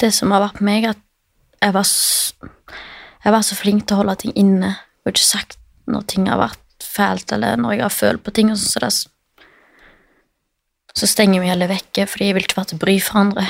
[0.00, 1.00] Det som har vært meg, at
[1.62, 1.88] jeg var,
[3.24, 4.74] jeg var så flink til å holde ting inne
[5.06, 8.50] og ikke sagt når ting har vært fælt, eller når jeg har følt på ting.
[8.56, 8.92] så det,
[10.96, 13.46] så stenger vi heller vekke, fordi jeg vil ikke være til bry for andre.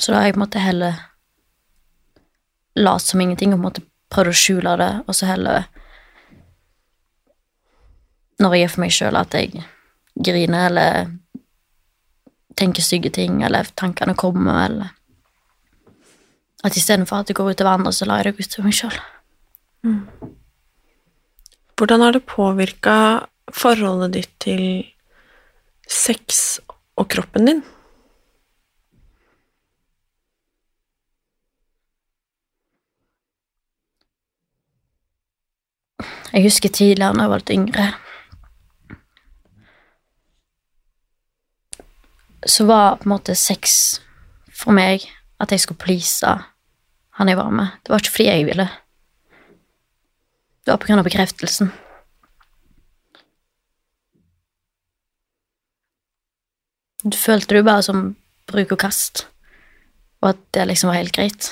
[0.00, 1.00] Så da har jeg på en måte heller
[2.76, 5.64] lat som ingenting og måte prøvd å skjule det, og så heller
[8.42, 9.64] når jeg er for meg sjøl, at jeg
[10.14, 11.12] griner eller
[12.58, 14.92] tenker stygge ting, eller tankene kommer, eller
[16.64, 18.76] At istedenfor at det går ut over andre, så lar jeg det gå utover meg
[18.78, 18.94] sjøl.
[21.76, 22.94] Hvordan har det påvirka
[23.52, 24.62] forholdet ditt til
[25.84, 26.60] sex
[26.96, 27.60] og kroppen din?
[36.32, 37.90] Jeg husker tidligere, når jeg var litt yngre
[42.46, 44.00] Så var på en måte sex
[44.52, 45.06] for meg
[45.40, 46.34] at jeg skulle please
[47.14, 47.76] han jeg var med.
[47.82, 48.66] Det var ikke fordi jeg ville.
[50.64, 51.70] Det var på grunn av bekreftelsen.
[57.04, 58.14] Du følte du bare som
[58.48, 59.26] bruk og kast,
[60.24, 61.50] og at det liksom var helt greit.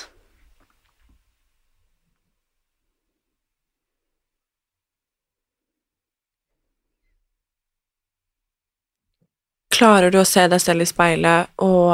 [9.83, 11.89] Klarer du å se deg selv i speilet og,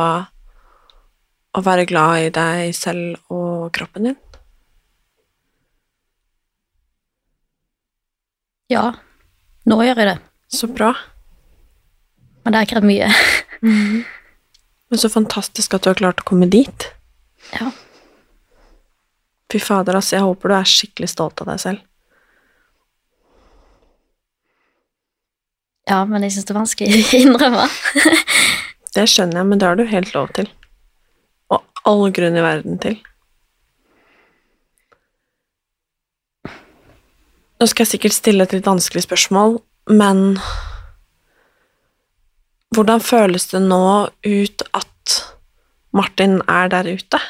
[1.57, 4.17] og være glad i deg selv og kroppen din?
[8.69, 8.91] Ja,
[9.65, 10.15] nå gjør jeg det.
[10.53, 10.91] Så bra.
[12.45, 13.09] Men det har krevd mye.
[13.65, 16.91] Men så fantastisk at du har klart å komme dit.
[17.57, 17.71] Ja.
[19.49, 21.88] Fy fader, ass, jeg håper du er skikkelig stolt av deg selv.
[25.89, 27.67] Ja, men jeg syns det er vanskelig å innrømme.
[28.95, 30.47] Det skjønner jeg, men det har du helt lov til.
[31.53, 32.95] Og all grunn i verden til.
[37.59, 39.59] Nå skal jeg sikkert stille et litt vanskelig spørsmål,
[39.93, 40.39] men
[42.73, 45.19] hvordan føles det nå ut at
[45.93, 47.21] Martin er der ute?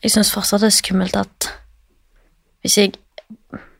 [0.00, 1.50] Jeg syns fortsatt det er skummelt at
[2.64, 2.94] hvis jeg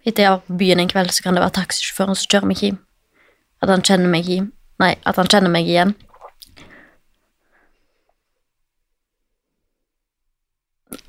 [0.07, 2.62] etter jeg var på byen en kveld, så kan det være taxisjåføren som kjører meg
[2.64, 2.79] hjem.
[3.61, 4.47] At han kjenner meg hjem.
[4.81, 5.93] Nei, at han kjenner meg igjen.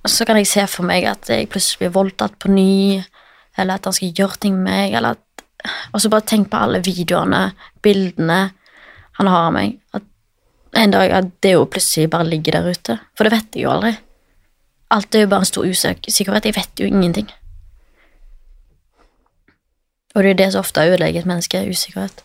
[0.07, 2.99] Så kan jeg se for meg at jeg plutselig blir voldtatt på ny,
[3.59, 5.27] eller at han skal gjøre ting med meg, eller at
[5.93, 7.51] Og så bare tenk på alle videoene,
[7.85, 8.39] bildene
[9.19, 9.75] han har av meg.
[9.93, 10.07] At
[10.81, 12.95] en dag at det jo plutselig bare ligger der ute.
[13.13, 13.91] For det vet jeg jo aldri.
[14.91, 16.45] Alt er jo bare en stor usikkerhet.
[16.45, 17.29] Jeg vet jo ingenting.
[20.15, 22.23] Og det er det som ofte ødelegger et menneske, usikkerhet.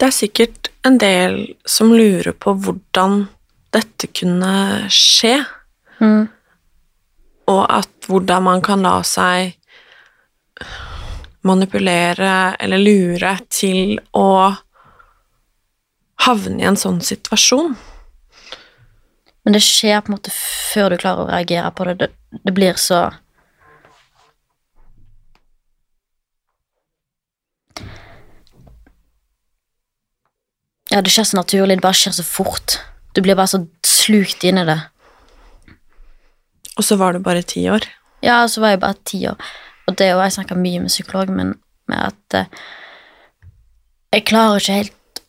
[0.00, 3.28] Det er sikkert en del som lurer på hvordan
[3.72, 5.44] dette kunne skje,
[6.02, 6.28] Mm.
[7.46, 9.52] og at hvordan man kan la seg
[11.46, 14.56] manipulere eller lure til å
[16.26, 17.76] havne i en sånn situasjon.
[19.42, 21.96] Men det skjer på en måte før du klarer å reagere på det.
[22.02, 22.10] Det,
[22.46, 23.08] det blir så
[30.92, 31.78] Ja, det skjer så naturlig.
[31.78, 32.74] Det bare skjer så fort.
[33.16, 34.76] Du blir bare så slukt inn i det.
[36.76, 37.86] Og så var du bare ti år.
[38.20, 39.40] Ja, så var jeg bare ti år.
[39.88, 41.54] Og det og jeg snakka mye med psykologen min
[41.88, 42.60] med at eh,
[44.12, 45.22] Jeg klarer ikke helt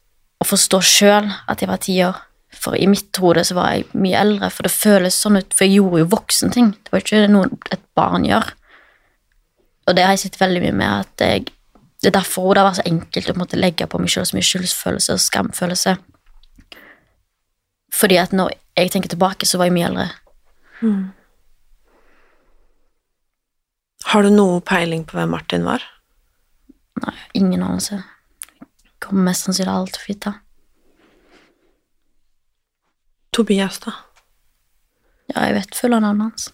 [0.44, 2.20] å forstå sjøl at jeg var ti år.
[2.54, 5.66] For i mitt hode så var jeg mye eldre, for det føles sånn ut, for
[5.66, 6.72] jeg gjorde jo voksenting.
[6.84, 8.54] Det var ikke noe et barn gjør.
[9.88, 11.52] Og det har jeg sett veldig mye med at jeg
[12.04, 14.36] Det er derfor det har vært så enkelt å måtte legge på meg selv så
[14.36, 15.94] mye skyldsfølelse og skamfølelse.
[17.96, 20.10] Fordi at når jeg tenker tilbake, så var jeg mye eldre.
[24.12, 25.86] Har du noe peiling på hvem Martin var?
[27.06, 28.02] Nei, ingen anelse.
[29.00, 30.34] Kommer mest sannsynlig aldri til å vite.
[33.34, 33.96] Tobias, da?
[35.32, 36.50] Ja, jeg vet fullnavnet hans.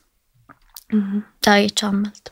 [0.89, 2.32] Det har jeg ikke anmeldt.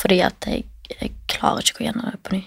[0.00, 2.42] Fordi at jeg, jeg klarer ikke å gå gjennom det på ny.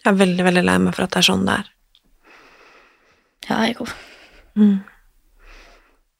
[0.00, 1.68] Jeg er veldig, veldig lei meg for at det er sånn det er.
[3.50, 3.92] Ja, jeg òg.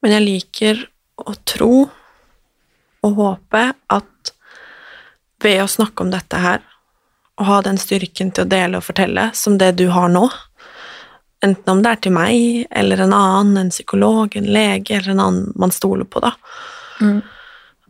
[0.00, 0.84] Men jeg liker
[1.20, 1.74] å tro
[3.00, 3.62] og håpe
[3.92, 4.32] at
[5.40, 6.60] ved å snakke om dette her,
[7.40, 10.26] og ha den styrken til å dele og fortelle som det du har nå,
[11.44, 15.22] enten om det er til meg eller en annen, en psykolog, en lege eller en
[15.24, 16.34] annen man stoler på, da,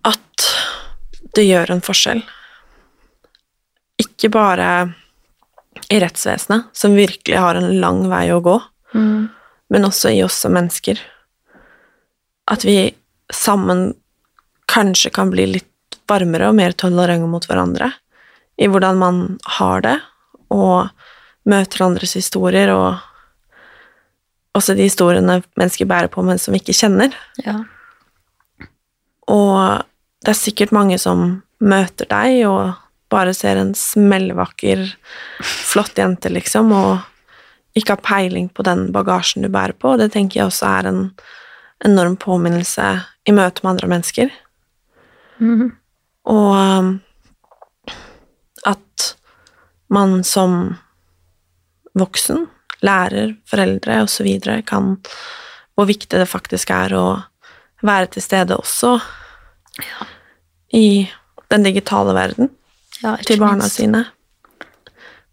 [0.07, 0.47] at
[1.35, 2.23] det gjør en forskjell.
[4.01, 4.69] Ikke bare
[5.91, 8.57] i rettsvesenet, som virkelig har en lang vei å gå,
[9.71, 10.99] men også i oss som mennesker.
[12.51, 12.95] At vi
[13.35, 13.95] sammen
[14.71, 17.93] kanskje kan bli litt varmere og mer tolerante mot hverandre
[18.61, 19.21] i hvordan man
[19.59, 19.99] har det,
[20.51, 20.91] og
[21.49, 22.99] møter andres historier, og
[24.57, 27.15] også de historiene mennesker bærer på, men som vi ikke kjenner.
[27.45, 27.61] Ja.
[29.31, 29.85] Og
[30.25, 32.73] det er sikkert mange som møter deg og
[33.11, 34.85] bare ser en smellvakker,
[35.43, 39.95] flott jente, liksom, og ikke har peiling på den bagasjen du bærer på.
[39.95, 41.03] Og det tenker jeg også er en
[41.87, 42.87] enorm påminnelse
[43.27, 44.33] i møte med andre mennesker.
[46.31, 46.91] Og um,
[48.67, 49.17] at
[49.91, 50.77] man som
[51.99, 52.47] voksen,
[52.87, 54.28] lærer, foreldre osv.
[54.66, 54.97] kan
[55.74, 57.07] Hvor viktig det faktisk er å
[57.83, 58.99] være til stede også
[60.76, 61.09] i
[61.51, 62.51] den digitale verden
[63.03, 63.76] ja til barna minst.
[63.81, 64.05] sine.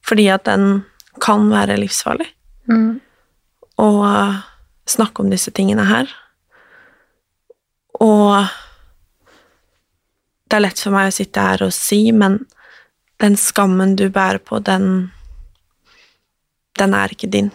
[0.05, 0.85] Fordi at den
[1.21, 2.29] kan være livsfarlig.
[2.71, 2.99] Mm.
[3.83, 4.39] Og uh,
[4.87, 6.07] snakke om disse tingene her.
[7.99, 8.47] Og
[10.47, 12.39] det er lett for meg å sitte her og si, men
[13.21, 15.09] den skammen du bærer på, den
[16.77, 17.51] Den er ikke din.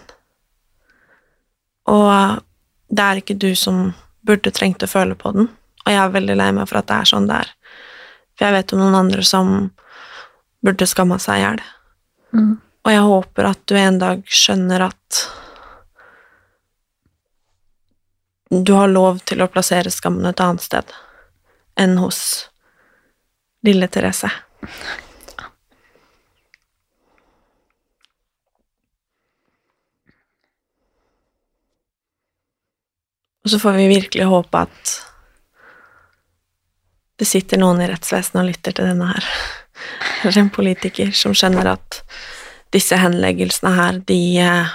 [1.90, 2.42] Og
[2.92, 3.92] det er ikke du som
[4.26, 5.48] burde trengt å føle på den.
[5.82, 7.54] Og jeg er veldig lei meg for at det er sånn det er.
[8.36, 9.54] For jeg vet om noen andre som
[10.62, 11.62] burde skamma seg i hjel.
[12.32, 12.52] Mm.
[12.82, 15.22] Og jeg håper at du en dag skjønner at
[18.52, 20.90] du har lov til å plassere skammen et annet sted
[21.80, 22.18] enn hos
[23.64, 24.28] lille Therese.
[33.42, 34.92] Og så får vi virkelig håpe at
[37.20, 39.26] det sitter noen i rettsvesenet og lytter til denne her.
[40.22, 42.00] Eller en politiker som skjønner at
[42.72, 44.70] disse henleggelsene her, de eh,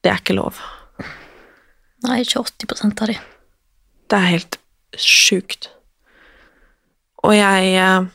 [0.00, 0.60] Det er ikke lov.
[2.06, 3.16] Nei, ikke 80 av de.
[4.08, 4.56] Det er helt
[4.96, 5.68] sjukt.
[7.24, 8.08] Og jeg eh,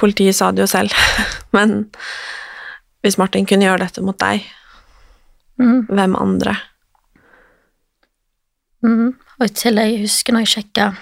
[0.00, 0.94] Politiet sa det jo selv,
[1.56, 1.90] men
[3.04, 4.46] hvis Martin kunne gjøre dette mot deg,
[5.60, 5.82] Mm.
[5.92, 6.54] hvem andre?
[8.82, 9.16] Mhm.
[9.38, 10.92] Og i tillegg, jeg husker når jeg sjekka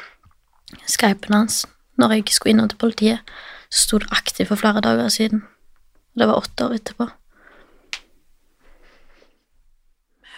[0.86, 1.66] skypen hans
[1.98, 3.18] når jeg skulle innom til politiet,
[3.70, 5.42] så sto det aktiv for flere dager siden.
[6.14, 7.08] Og det var åtte år etterpå.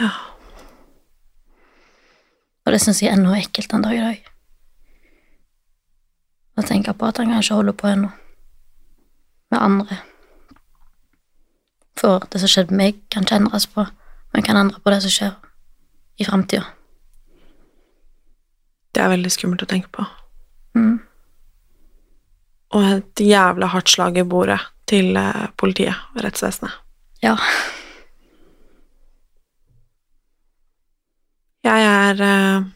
[0.01, 0.11] Ja.
[2.65, 4.25] Og det syns jeg er enda ekkelt den dag i dag.
[6.57, 8.11] Å tenke på at han kanskje holder på ennå.
[9.53, 10.01] Med andre.
[12.01, 13.85] For det som skjedde med meg, kan ikke endres på,
[14.33, 15.35] men kan endre på det som skjer
[16.17, 16.65] i framtida.
[18.91, 20.05] Det er veldig skummelt å tenke på.
[20.79, 20.99] Mm.
[22.75, 24.61] Og et jævla hardt slag i bordet
[24.91, 26.75] til eh, politiet og rettsvesenet.
[27.23, 27.37] Ja.
[31.67, 32.69] Jeg er eh,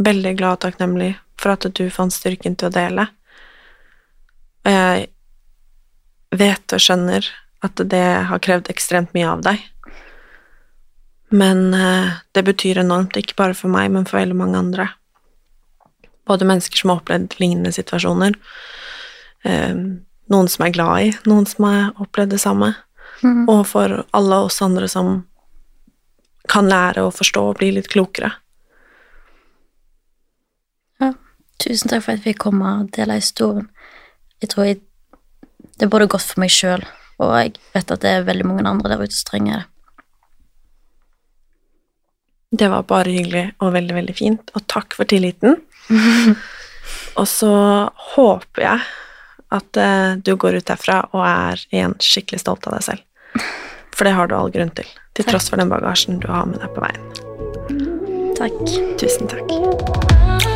[0.00, 3.08] veldig glad og takknemlig for at du fant styrken til å dele.
[4.64, 5.08] Og jeg
[6.40, 7.26] vet og skjønner
[7.64, 9.64] at det har krevd ekstremt mye av deg.
[11.30, 14.88] Men eh, det betyr enormt, ikke bare for meg, men for veldig mange andre.
[16.30, 18.36] Både mennesker som har opplevd lignende situasjoner,
[19.48, 19.74] eh,
[20.30, 22.70] noen som er glad i, noen som har opplevd det samme,
[23.50, 25.24] og for alle oss andre som
[26.50, 28.32] kan lære å forstå og bli litt klokere.
[31.00, 31.12] ja.
[31.60, 33.68] Tusen takk for at vi kom og delte historien.
[34.40, 34.80] Jeg tror jeg,
[35.76, 36.86] det er både godt for meg sjøl,
[37.20, 39.66] og jeg vet at det er veldig mange andre der ute som trenger det.
[42.60, 45.60] Det var bare hyggelig og veldig, veldig fint, og takk for tilliten.
[47.20, 47.54] og så
[48.14, 48.88] håper jeg
[49.50, 53.48] at eh, du går ut derfra og er igjen skikkelig stolt av deg selv.
[53.96, 54.86] For det har du all grunn til,
[55.18, 57.02] til tross for den bagasjen du har med deg på veien.
[58.38, 58.62] Takk.
[59.02, 60.48] Tusen takk.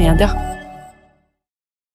[0.00, 0.49] Media.